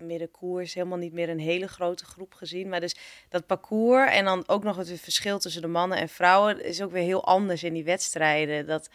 [0.00, 2.68] middenkoers helemaal niet meer een hele grote groep gezien.
[2.68, 2.96] Maar dus
[3.28, 6.92] dat parcours en dan ook nog het verschil tussen de mannen en vrouwen is ook
[6.92, 8.66] weer heel anders in die wedstrijden.
[8.66, 8.88] Dat,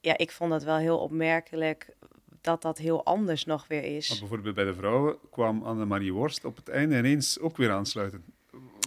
[0.00, 1.96] ja, ik vond dat wel heel opmerkelijk
[2.40, 4.08] dat dat heel anders nog weer is.
[4.08, 8.24] Maar bijvoorbeeld bij de vrouwen kwam Annemarie Worst op het einde ineens ook weer aansluiten.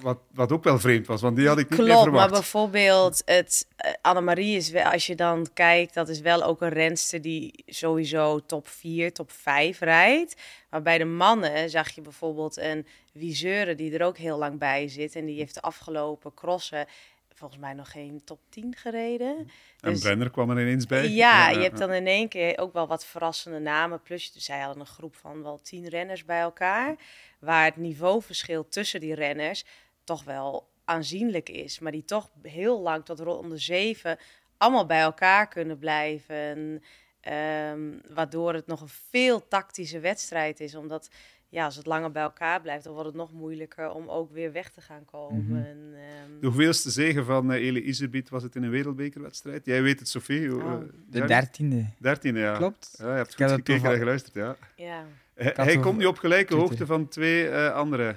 [0.01, 2.29] Wat, wat ook wel vreemd was, want die had ik niet Klopt, verwacht.
[2.29, 6.61] maar bijvoorbeeld het, uh, Annemarie is wel, als je dan kijkt, dat is wel ook
[6.61, 10.41] een renster die sowieso top 4, top 5 rijdt.
[10.69, 14.87] Maar bij de mannen zag je bijvoorbeeld een Wiseure die er ook heel lang bij
[14.87, 15.15] zit.
[15.15, 16.85] En die heeft de afgelopen crossen
[17.41, 19.37] volgens mij nog geen top 10 gereden.
[19.79, 21.09] En dus, Brenner kwam er ineens bij.
[21.09, 24.01] Ja, je hebt dan in één keer ook wel wat verrassende namen.
[24.01, 26.95] Plus, dus zij hadden een groep van wel tien renners bij elkaar.
[27.39, 29.65] Waar het niveauverschil tussen die renners
[30.03, 31.79] toch wel aanzienlijk is.
[31.79, 34.17] Maar die toch heel lang tot ronde zeven
[34.57, 36.83] allemaal bij elkaar kunnen blijven.
[37.21, 40.75] Ehm, waardoor het nog een veel tactische wedstrijd is.
[40.75, 41.09] Omdat
[41.51, 44.51] ja, als het langer bij elkaar blijft, dan wordt het nog moeilijker om ook weer
[44.51, 45.65] weg te gaan komen.
[45.65, 49.65] En, ehm, De hoeveelste zegen van uh, Ele Iserbiet was het in een wereldbekerwedstrijd?
[49.65, 50.55] Jij weet het, Sophie.
[50.55, 50.63] Oh.
[50.65, 50.77] Uh,
[51.09, 51.85] De dertiende.
[51.97, 52.57] Dertiende, ja.
[52.57, 52.95] Klopt.
[52.97, 54.55] Ja, je hebt Ik goed gekeken en geluisterd, ja.
[54.75, 55.05] ja.
[55.35, 56.67] Hij, komt nu op gelijke Twitter.
[56.69, 58.15] hoogte van twee eh, andere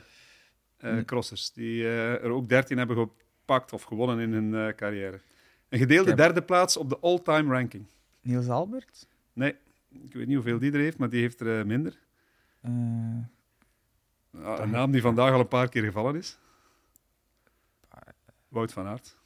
[0.76, 1.04] eh, Nee.
[1.04, 5.20] crossers, die eh, er ook 13 hebben gepakt of gewonnen in hun eh, carrière.
[5.68, 7.84] Een gedeelde heb- derde plaats op de all-time ranking.
[8.22, 9.06] Niels Albert.
[9.32, 9.54] Nee,
[10.04, 11.98] ik weet niet hoeveel die er heeft, maar die heeft er eh, minder.
[12.64, 12.70] Eh,
[14.44, 16.38] Ah, een naam die vandaag al een paar keer gevallen is.
[18.48, 19.16] Wout van Aert.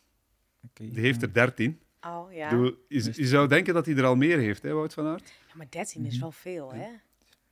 [0.65, 1.27] oké, Die heeft ja.
[1.27, 1.81] er 13.
[2.07, 2.51] Oh ja.
[2.51, 5.33] Doe- je, je zou denken dat hij er al meer heeft, hè, Wout van Aert.
[5.49, 6.21] Ja, maar 13 is Mhm.
[6.21, 6.79] wel veel, hè?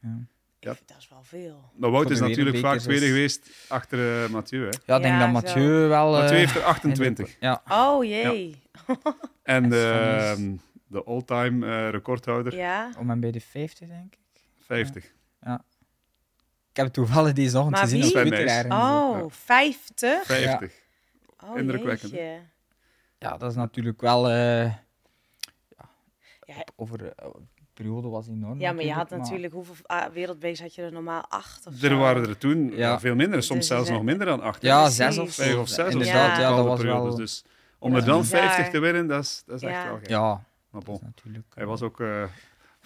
[0.01, 0.19] Ja.
[0.59, 0.75] Ik Ja.
[0.75, 1.71] vind dat is wel veel.
[1.77, 4.61] Maar Wout is natuurlijk vaak tweede is- geweest achter eh, Mathieu.
[4.61, 4.67] Hè.
[4.67, 5.33] Ja, ik denk Ja, dat zo.
[5.33, 6.11] Mathieu wel...
[6.11, 7.37] Mathieu eh, heeft er 28.
[7.41, 8.63] Ja, Oh jee.
[9.43, 10.57] En de,
[10.91, 12.91] ehm, all-time eh, recordhouder, Ja.
[12.99, 14.41] om en bij de 50, denk ik.
[14.59, 15.13] 50.
[16.77, 18.17] Ik heb het toevallig deze ochtend Maar gezien wie?
[18.17, 18.73] op Twitter.
[18.73, 20.25] Oh, 50?
[20.25, 20.73] 50.
[21.45, 22.41] Oh, Indrukwekkend, jeetje.
[23.19, 24.29] Ja, dat is natuurlijk wel...
[24.31, 24.65] eh,
[26.47, 28.61] Ja, over eh, een periode was enorm.
[28.61, 31.83] Ja, maar je had maar- natuurlijk, hoeveel ah, wereldbekers had je er normaal acht of
[31.83, 31.97] Er zo?
[31.99, 32.77] waren er toen Ja.
[32.77, 34.63] ja, veel minder, soms Dus zelfs er nog minder dan 8.
[34.63, 35.35] Ja, zes of.
[35.35, 35.93] Vijf of zes.
[35.93, 36.41] Inderdaad, Ja.
[36.43, 37.15] ja, dat was wel...
[37.17, 37.45] Dus
[37.79, 38.25] om Ja, er dan.
[38.25, 39.87] 50 te winnen, dat is, dat is echt Ja.
[39.89, 40.09] wel gek.
[40.09, 41.47] Ja, Maar dat bon, is natuurlijk...
[41.55, 42.23] hij was ook eh,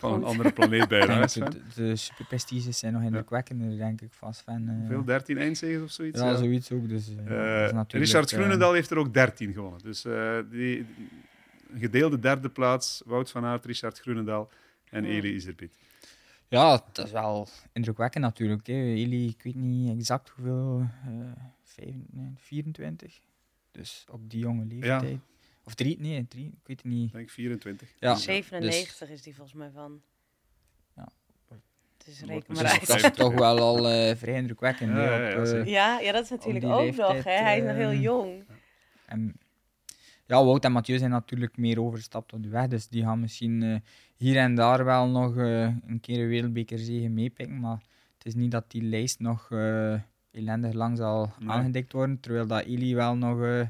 [0.01, 1.35] van een andere planeet bij Ik denk huis.
[1.35, 4.69] dat de, de superprestiges zijn nog indrukwekkender, denk ik, van Sven.
[4.83, 4.89] eh.
[4.89, 6.21] Veel 13 eindzegers of zoiets.
[6.21, 6.37] Ja, ja.
[6.37, 6.89] zoiets ook.
[6.89, 9.81] Dus, eh, Eh, dat is natuurlijk, Richard Groenendal heeft er ook 13 gewonnen.
[9.83, 10.79] Dus eh, die
[11.73, 14.51] een gedeelde derde plaats, Wout van Aert, Richard Groenendal
[14.91, 15.11] en Ja.
[15.11, 15.79] Eli Iserbiet.
[16.49, 18.67] Ja, dat is wel indrukwekkend natuurlijk.
[18.67, 18.73] Hè.
[18.75, 21.11] Eli, ik weet niet exact hoeveel, eh,
[21.65, 23.19] vijf- nee, 24.
[23.73, 25.19] Dus op die jonge leeftijd.
[25.65, 27.07] Of drie, nee, drie, ik weet het niet.
[27.07, 27.89] Ik denk 24.
[27.99, 30.01] Ja, 97 is die volgens mij van.
[30.97, 31.09] Ja.
[32.05, 32.87] Dus reken maar Dus uit.
[32.87, 34.91] dat is toch wel al eh, vrij indrukwekkend.
[34.91, 35.65] Ja, ja, ja, op, eh.
[35.67, 37.25] Ja, ja, dat is natuurlijk ook leeftijd, nog.
[37.25, 37.33] Hè.
[37.33, 38.45] Hij is nog heel eh, jong.
[39.07, 39.35] En
[40.27, 42.67] ja, Wout en Mathieu zijn natuurlijk meer overgestapt op de weg.
[42.69, 43.77] Dus die gaan misschien eh,
[44.17, 47.61] hier en daar wel nog eh, een keer een wereldbekerzege meepikken.
[47.61, 47.81] Maar
[48.17, 49.95] het is niet dat die lijst nog eh,
[50.31, 51.49] ellendig lang zal Nee.
[51.51, 52.21] aangedikt worden.
[52.21, 53.67] Terwijl dat Eli wel nog, eh,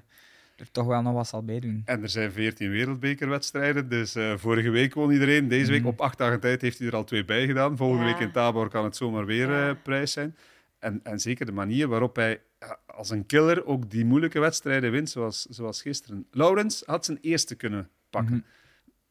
[0.61, 1.83] er toch wel nog wat zal bij doen.
[1.85, 3.89] En er zijn 14 wereldbekerwedstrijden.
[3.89, 5.49] Dus eh, vorige week won iedereen.
[5.49, 5.89] Deze week Mhm.
[5.89, 7.77] op acht dagen tijd heeft hij er al twee bij gedaan.
[7.77, 8.13] Volgende Ja.
[8.13, 9.69] week in Tabor kan het zomaar weer Ja.
[9.69, 10.37] eh, prijs zijn.
[10.79, 12.41] En, en zeker de manier waarop hij
[12.87, 16.27] als een killer ook die moeilijke wedstrijden wint, zoals, zoals gisteren.
[16.31, 18.35] Laurens had zijn eerste kunnen pakken.
[18.35, 18.45] Mhm.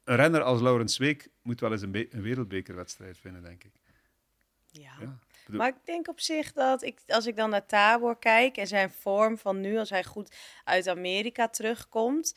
[0.03, 3.71] Een renner als Laurens Week moet wel eens een, be- een wereldbekerwedstrijd winnen, denk ik.
[4.71, 4.91] Ja.
[5.01, 5.19] Ja.
[5.51, 8.67] Bedoel- Maar ik denk op zich dat ik, als ik dan naar Tabor kijk en
[8.67, 12.35] zijn vorm van nu, als hij goed uit Amerika terugkomt,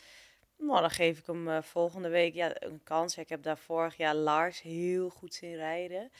[0.59, 3.17] nou, dan geef ik hem eh, volgende week ja, een kans.
[3.19, 6.11] Ik heb daar vorig jaar Lars heel goed zien rijden.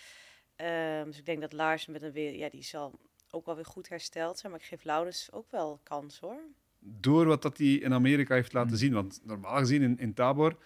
[0.57, 2.99] Ehm, dus ik denk dat Lars met een weer, ja, die zal
[3.31, 4.53] ook wel weer goed hersteld zijn.
[4.53, 6.41] Maar ik geef Laurens ook wel kans hoor.
[6.79, 8.79] Door wat dat hij in Amerika heeft laten Mhm.
[8.79, 8.93] zien.
[8.93, 10.57] Want normaal gezien in, in Tabor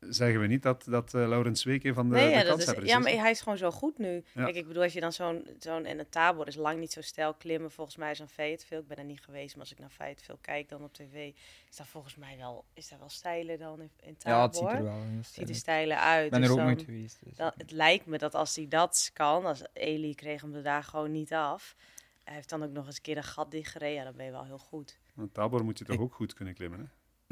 [0.00, 2.88] zeggen we niet dat, dat eh, Laurens een van de, nee, de ja, dat is,
[2.88, 4.24] ja, maar hij is gewoon zo goed nu.
[4.34, 4.44] Ja.
[4.44, 7.00] Kijk, ik bedoel, als je dan zo'n, zo'n en een Tabor is lang niet zo
[7.00, 8.80] stijl klimmen, volgens mij is een Fayetteville.
[8.80, 11.32] Ik ben er niet geweest, maar als ik naar Fayetteville kijk dan op tv,
[11.70, 14.38] is dat volgens mij wel, is dat wel stijler dan in, in Tabor.
[14.38, 16.24] Ja, het ziet er wel heel Ziet er stijler uit.
[16.24, 17.18] Ik ben dus er ook nooit geweest.
[17.24, 17.36] Dus.
[17.36, 20.84] dan- het lijkt me dat als hij dat kan, als Eli kreeg hem er daar
[20.84, 21.76] gewoon niet af.
[22.24, 23.94] Hij heeft dan ook nog eens een keer een gat dichtgereden.
[23.94, 24.98] Ja, dan ben je wel heel goed.
[25.14, 26.78] Want Tabor moet je toch Ik- ook goed kunnen klimmen.
[26.78, 26.84] Hè?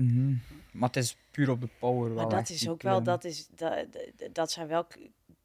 [0.03, 0.35] Mhm.
[0.73, 2.07] Maar het is puur op de power.
[2.09, 4.87] Maar wel dat is ook wel, dat, is, dat, dat- dat zijn wel,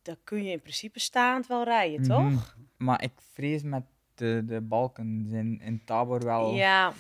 [0.01, 2.09] daar kun je in principe staand wel rijden, Mhm.
[2.33, 2.57] toch?
[2.77, 3.83] Maar ik vrees met
[4.15, 6.53] de, de balken in, in Tabor wel.
[6.53, 6.93] Ja,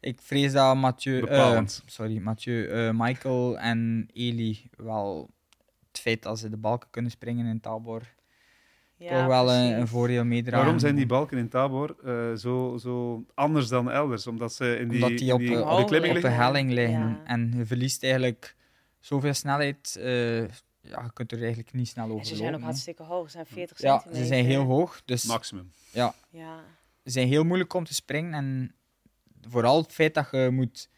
[0.00, 1.82] Ik vrees dat Mathieu, eh, Bepalend.
[1.86, 5.30] sorry, Mathieu, eh, Michael en Eli wel
[5.88, 8.02] het feit dat ze de balken kunnen springen in Tabor
[9.02, 10.58] ja toch wel een, een voordeel meedragen.
[10.60, 14.26] Waarom zijn die balken in Tabor eh, zo, zo anders dan elders?
[14.26, 16.98] Omdat ze in die, Omdat die in op, die, op de op helling liggen.
[17.08, 17.20] Ja.
[17.24, 18.56] En je verliest eigenlijk
[19.00, 19.96] zoveel snelheid.
[20.00, 20.38] eh,
[20.84, 23.24] ja, je kunt er eigenlijk niet snel over En ze zijn ook lopen, hartstikke hoog.
[23.26, 24.22] Ze zijn 40 Ja, centimeter.
[24.22, 25.02] ze zijn heel hoog.
[25.04, 25.72] Dus Maximum.
[25.90, 26.14] Ja,
[27.04, 28.32] ze zijn heel moeilijk om te springen.
[28.34, 28.74] En
[29.48, 30.88] vooral het feit dat je moet,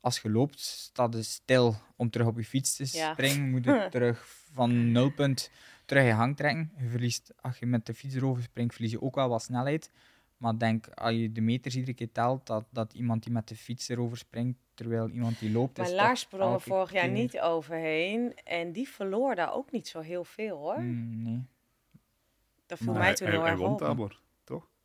[0.00, 3.12] als je loopt, staat je stil om terug op je fiets te Ja.
[3.12, 3.50] springen.
[3.50, 5.50] Moet je terug van nulpunt
[5.92, 6.72] terug je hang trekken.
[6.76, 9.90] Je verliest, als je met de fiets erover springt, verlies je ook wel wat snelheid.
[10.36, 13.56] Maar denk, als je de meters iedere keer telt, dat, dat iemand die met de
[13.56, 16.92] fiets erover springt, terwijl iemand die loopt, maar is Lars toch sprong er elke vorig
[16.92, 18.34] jaar niet overheen.
[18.44, 20.80] En die verloor daar ook niet zo heel veel, hoor.
[20.80, 21.46] Mm, nee.
[22.66, 23.78] Dat viel Maar mij hij, toen hij, heel hij erg won op.
[23.78, 24.20] Tabor.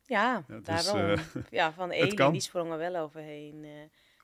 [0.04, 1.10] Ja, Ja, dus, daarom.
[1.10, 2.32] eh, ja, van Eli, kan.
[2.32, 3.64] die sprong er wel overheen.
[3.64, 3.70] eh.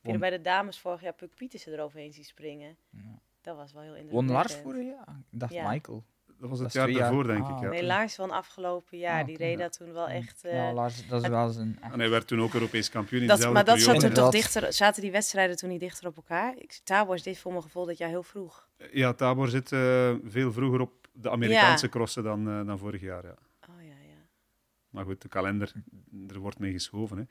[0.02, 2.76] Je er bij de dames vorig jaar Puk Pietersen eroverheen zien springen?
[2.90, 3.18] Ja.
[3.40, 4.50] Dat was wel heel Won indrukwekkend.
[4.50, 5.16] Lars vorig jaar?
[5.30, 5.70] Ik dacht Ja.
[5.70, 6.04] Michael.
[6.48, 7.62] Dat was het jaar daarvoor, denk Ah, ik.
[7.62, 7.68] Ja.
[7.68, 9.20] Nee, Lars van afgelopen jaar.
[9.20, 10.44] Ah, die reed dat toen wel echt...
[10.44, 11.78] eh, ja, Lars, dat is wel zijn...
[11.80, 14.30] En hij werd toen ook Europees kampioen in dat, dezelfde maar dat zat er toch
[14.30, 14.72] dichter...
[14.72, 16.54] Zaten die wedstrijden toen niet dichter op elkaar?
[16.58, 18.68] Ik, Tabor is dit voor mijn gevoel dat jaar heel vroeg.
[18.92, 23.24] Ja, Tabor zit eh, veel vroeger op de Amerikaanse crossen dan, eh, dan vorig jaar.
[23.24, 23.34] Ja.
[23.68, 24.18] Oh ja, ja.
[24.90, 25.72] Maar goed, de kalender,
[26.28, 27.16] er wordt mee geschoven.
[27.16, 27.24] Hè.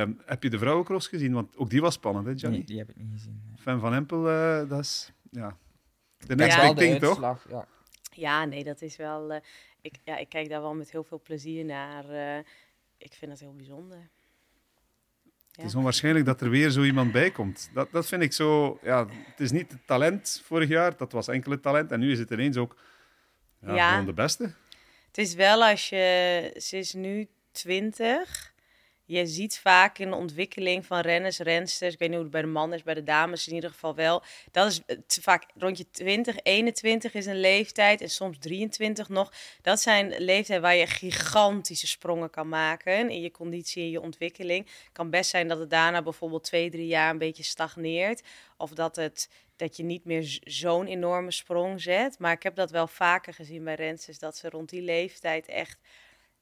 [0.00, 1.32] Ehm, heb je de vrouwencross gezien?
[1.32, 2.58] Want ook die was spannend, hè, Johnny?
[2.58, 3.42] Nee, die heb ik niet gezien.
[3.46, 3.56] nee.
[3.58, 5.12] Fan van Empel, eh, dat is...
[5.30, 5.56] Ja.
[6.26, 7.08] De next denk big thing, toch?
[7.08, 7.66] uitslag, Ja.
[8.16, 9.32] Ja, nee, dat is wel...
[9.32, 9.40] eh,
[9.80, 12.08] ik, ja, ik kijk daar wel met heel veel plezier naar.
[12.10, 12.44] eh,
[12.98, 14.08] ik vind het heel bijzonder.
[15.52, 17.70] Het is onwaarschijnlijk dat er weer zo iemand bij komt.
[17.74, 18.78] Dat, dat vind ik zo...
[18.82, 21.92] Ja, het is niet het talent vorig jaar, dat was enkel het talent.
[21.92, 22.76] En nu is het ineens ook
[23.60, 23.90] ja, Ja.
[23.90, 24.44] gewoon de beste.
[25.06, 26.54] Het is wel als je...
[26.62, 28.54] Ze is nu 20.
[29.08, 31.92] Je ziet vaak in de ontwikkeling van renners, rensters...
[31.92, 33.94] Ik weet niet hoe het bij de mannen is, bij de dames in ieder geval
[33.94, 34.22] wel.
[34.50, 34.82] Dat is
[35.20, 38.00] vaak rond je 20, 21 is een leeftijd.
[38.00, 39.32] En soms 23 nog.
[39.62, 43.10] Dat zijn leeftijden waar je gigantische sprongen kan maken...
[43.10, 44.66] in je conditie, in je ontwikkeling.
[44.66, 48.22] Het kan best zijn dat het daarna bijvoorbeeld twee, drie jaar een beetje stagneert.
[48.56, 52.18] Of dat, het, dat je niet meer zo'n enorme sprong zet.
[52.18, 54.18] Maar ik heb dat wel vaker gezien bij rensters...
[54.18, 55.78] dat ze rond die leeftijd echt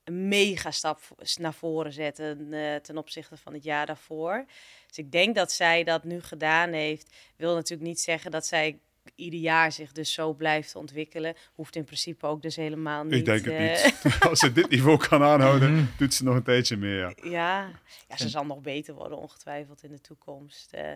[0.05, 1.01] een mega stap
[1.39, 4.45] naar voren zetten eh, ten opzichte van het jaar daarvoor.
[4.87, 7.17] Dus ik denk dat zij dat nu gedaan heeft.
[7.37, 8.79] Wil natuurlijk niet zeggen dat zij
[9.15, 11.35] ieder jaar zich dus zo blijft ontwikkelen.
[11.55, 13.13] Hoeft in principe ook dus helemaal niet.
[13.15, 14.21] Ik denk het eh, niet.
[14.29, 16.97] Als ze dit niveau kan aanhouden, doet ze nog een tijdje mee.
[16.97, 17.13] Ja.
[17.23, 17.71] Ja,
[18.09, 20.73] ja, ze zal nog beter worden ongetwijfeld in de toekomst.
[20.73, 20.93] eh,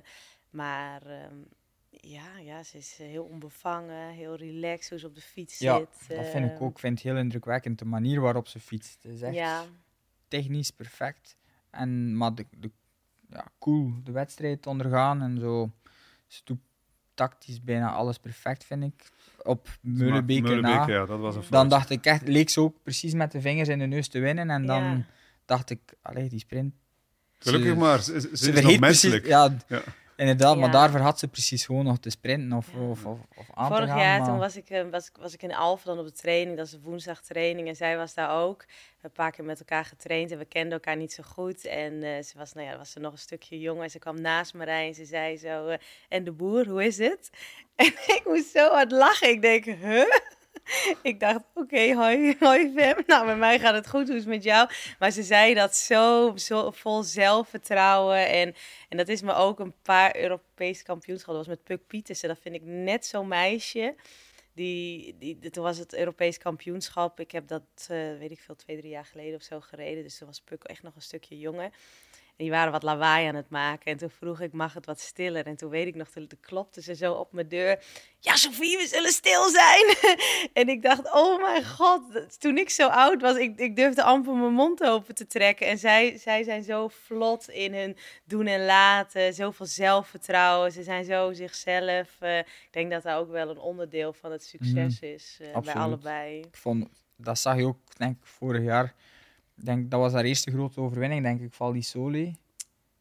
[0.51, 1.35] maar ehm,
[2.01, 5.77] ja, ja, ze is eh, heel onbevangen, heel relaxed hoe ze op de fiets Ja,
[5.79, 6.17] zit.
[6.17, 6.71] dat vind ik eh, ook.
[6.71, 9.03] Ik vind het heel indrukwekkend, de manier waarop ze fietst.
[9.03, 9.65] Het is echt Ja,
[10.29, 11.37] technisch perfect.
[11.71, 12.71] En, maar de, de,
[13.31, 15.71] ja, cool de wedstrijd ondergaan en zo.
[16.27, 16.59] Ze doet
[17.15, 19.11] tactisch bijna alles perfect, vind ik.
[19.43, 20.49] Op Meulenbeek na.
[20.49, 23.41] Meulenbeek, ja, dat was een Dan dacht ik echt, leek ze ook precies met de
[23.41, 24.51] vingers in de neus te winnen.
[24.51, 25.05] En dan Ja.
[25.45, 26.75] dacht ik, allee, die sprint.
[27.39, 29.23] Gelukkig ze- maar, ze, ze, Ze is nog menselijk.
[29.23, 29.29] precies,
[29.69, 29.83] ja, Ja.
[30.19, 32.79] Inderdaad, maar daarvoor had ze precies gewoon nog te sprinten of, Ja.
[32.81, 33.99] of, of, of aan Vorig te gaan.
[34.01, 36.13] jaar maar- toen was ik, eh, was, ik- was ik in Alphen dan op de
[36.13, 36.57] training.
[36.57, 37.69] Dat is een woensdag training.
[37.69, 38.59] En zij was daar ook.
[38.67, 40.31] We hebben een paar keer met elkaar getraind.
[40.31, 41.65] En we kenden elkaar niet zo goed.
[41.65, 43.83] En eh, ze was, nou ja, was ze nog een stukje jonger.
[43.83, 44.89] En ze kwam naast me rijden.
[44.89, 45.67] En ze zei zo...
[45.67, 47.31] eh, en de boer, hoe is het?
[47.77, 49.29] En ik moest zo hard lachen.
[49.29, 50.05] Ik denk, huh?
[51.03, 52.97] Ik dacht, oké, hoi, hoi Fem.
[53.07, 54.69] Nou, bij mij gaat het goed, hoe is het met jou?
[54.99, 58.29] Maar ze zei dat zo, zo vol zelfvertrouwen.
[58.29, 58.55] En,
[58.89, 61.45] en dat is me ook een paar Europese kampioenschappen.
[61.45, 62.29] Dat was met Puk Pietersen.
[62.29, 63.95] Dat vind ik net zo'n meisje.
[64.53, 67.21] Die, die, toen was het Europees kampioenschap.
[67.21, 70.03] Ik heb dat, eh, weet ik veel, twee, drie jaar geleden of zo gereden.
[70.03, 71.71] Dus toen was Puk echt nog een stukje jonger.
[72.39, 73.93] En die waren wat lawaai aan het maken.
[73.93, 75.47] En toen vroeg ik, mag het wat stiller?
[75.47, 77.85] En toen weet ik nog, toen klopte ze zo op mijn deur.
[78.19, 79.97] Ja, Sofie, we zullen stil zijn.
[80.61, 82.03] en ik dacht, oh mijn god.
[82.41, 85.67] Toen ik zo oud was, ik, ik durfde amper mijn mond open te trekken.
[85.67, 89.35] En zij, zij zijn zo vlot in hun doen en laten.
[89.35, 90.73] Zoveel zelfvertrouwen.
[90.73, 92.17] Ze zijn zo zichzelf.
[92.21, 95.39] Eh, ik denk dat dat ook wel een onderdeel van het succes is.
[95.41, 96.39] eh, bij allebei.
[96.39, 98.95] Ik vond, dat zag je ook, denk ik, vorig jaar.
[99.65, 102.33] Denk, dat was haar eerste grote overwinning, denk ik, Val di Sole.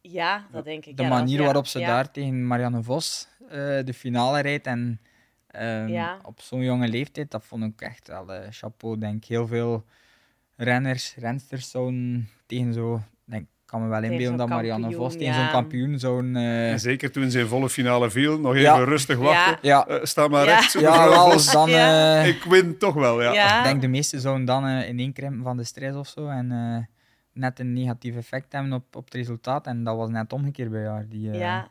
[0.00, 0.96] Ja, dat denk ik.
[0.96, 1.86] De Ja, dat was- manier waarop ze ja.
[1.86, 3.48] daar tegen Marianne Vos eh,
[3.84, 5.00] de finale rijdt en
[5.46, 6.18] ehm, Ja.
[6.22, 8.98] op zo'n jonge leeftijd, dat vond ik echt wel eh, chapeau.
[8.98, 9.84] Denk heel veel
[10.56, 13.00] renners, rensters zouden tegen zo,
[13.70, 15.40] kan me wel Tegen inbeelden dat Marianne Vos kampioen, tegen ja.
[15.40, 18.84] zo'n kampioen zo'n eh, En zeker toen ze in volle finale viel, nog even Ja.
[18.84, 19.58] rustig wachten.
[19.62, 20.54] ja, Eh, sta maar Ja.
[20.54, 21.52] recht, zo, ja, wel, Vos.
[21.52, 22.20] dan, Ja.
[22.22, 23.32] eh, Ik win toch wel, ja.
[23.32, 23.58] Ja.
[23.58, 26.84] Ik denk de meesten zouden dan eh ineenkrimpen van de stress of zo en eh,
[27.32, 29.66] net een negatief effect hebben op, op het resultaat.
[29.66, 31.06] En dat was net omgekeerd bij haar.
[31.08, 31.68] Die, eh, ja,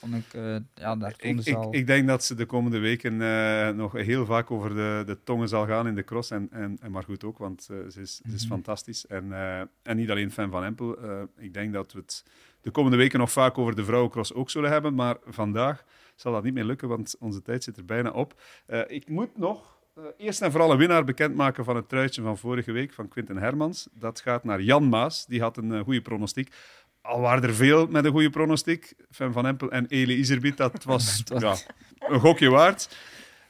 [0.00, 1.74] Vond ik, eh, ja, daar Ik, ik, al.
[1.74, 5.48] ik denk dat ze de komende weken eh, nog heel vaak over de, de tongen
[5.48, 6.30] zal gaan in de cross.
[6.30, 8.52] En, en, en maar goed ook, want eh, ze, is, ze is Mhm.
[8.52, 9.06] fantastisch.
[9.06, 9.32] En,
[9.82, 10.98] en niet alleen fan van Empel.
[11.38, 12.24] ik denk dat we het
[12.60, 14.94] de komende weken nog vaak over de vrouwencross ook zullen hebben.
[14.94, 15.84] Maar vandaag
[16.14, 18.40] zal dat niet meer lukken, want onze tijd zit er bijna op.
[18.86, 19.78] Ik moet nog
[20.16, 23.88] eerst en vooral een winnaar bekendmaken van het truitje van vorige week van Quinten Hermans.
[23.92, 25.26] Dat gaat naar Jan Maas.
[25.26, 26.54] Die had een goede pronostiek.
[27.02, 28.94] Al waren er veel met een goede pronostiek.
[29.10, 31.56] Fan van Empel en Eli Iserbiet, dat was, ja,
[31.98, 32.96] een gokje waard.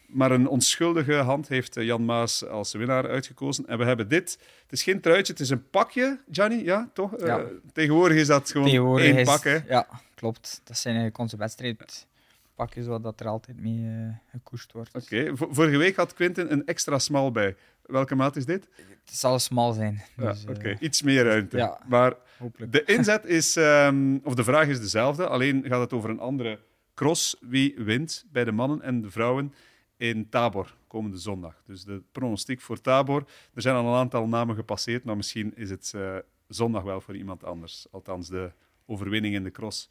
[0.07, 3.67] Maar een onschuldige hand heeft eh, Jan Maas als winnaar uitgekozen.
[3.67, 4.39] En we hebben dit.
[4.63, 6.65] Het is geen truitje, het is een pakje, Gianni.
[6.65, 7.17] Ja, toch?
[7.17, 7.37] Eh,
[7.73, 9.45] tegenwoordig is dat gewoon één is- pak.
[9.45, 9.59] Hè?
[9.69, 10.61] Ja, klopt.
[10.65, 14.91] Dat zijn eigenlijk onze wedstrijdpakjes, zodat er altijd mee eh, gekoerst wordt.
[14.95, 17.57] Oké, vorige week had Quinten een extra smal bij.
[17.83, 18.69] Welke maat is dit?
[19.05, 20.03] Het zal smal zijn.
[20.17, 21.57] Ja, Dus, Oké, iets meer ruimte.
[21.57, 21.79] ja.
[21.89, 22.73] Maar hopelijk.
[22.73, 26.59] De inzet is, ehm, of de vraag is dezelfde, alleen gaat het over een andere
[26.95, 27.37] cross.
[27.41, 29.55] Wie wint bij de mannen en de vrouwen
[29.97, 31.63] in Tabor komende zondag?
[31.67, 33.25] Dus de pronostiek voor Tabor.
[33.55, 36.17] Er zijn al een aantal namen gepasseerd, maar misschien is het uh,
[36.49, 37.87] zondag wel voor iemand anders.
[37.91, 38.53] Althans, de
[38.87, 39.89] overwinning in de cross.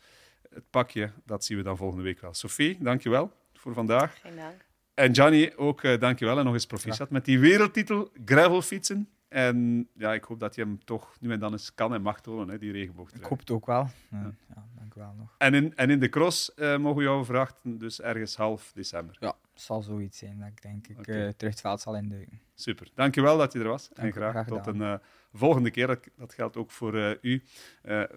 [0.49, 2.33] Het pakje, dat zien we dan volgende week wel.
[2.33, 4.19] Sophie, dankjewel voor vandaag.
[4.21, 4.65] Geen dank.
[4.93, 9.09] En Gianni, ook uh, dankjewel en nog eens proficiat met die wereldtitel gravelfietsen.
[9.29, 12.21] En ja, ik hoop dat je hem toch nu en dan eens kan en mag
[12.21, 13.11] tonen, hè, die regenboog.
[13.11, 13.89] Ik hoop het ook wel.
[14.11, 15.35] Ja, ja dank u wel nog.
[15.37, 19.17] En in, en in de cross uh, mogen we jou verwachten, dus ergens half december.
[19.19, 21.27] Ja, het zal zoiets zijn dat ik denk ik okay.
[21.27, 22.39] uh, terug het veld zal induiken.
[22.55, 23.89] Super, dankjewel dat je er was.
[23.93, 24.93] Dank en graag, graag tot een uh,
[25.33, 25.87] volgende keer.
[25.87, 27.43] Dat, dat, geldt ook voor u.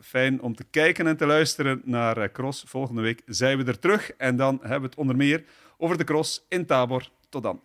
[0.00, 2.64] fijn om te kijken en te luisteren naar Cross.
[2.66, 5.44] Volgende week zijn we er terug en dan hebben we het onder meer
[5.76, 7.10] over de cross in Tabor.
[7.28, 7.60] Tot dan.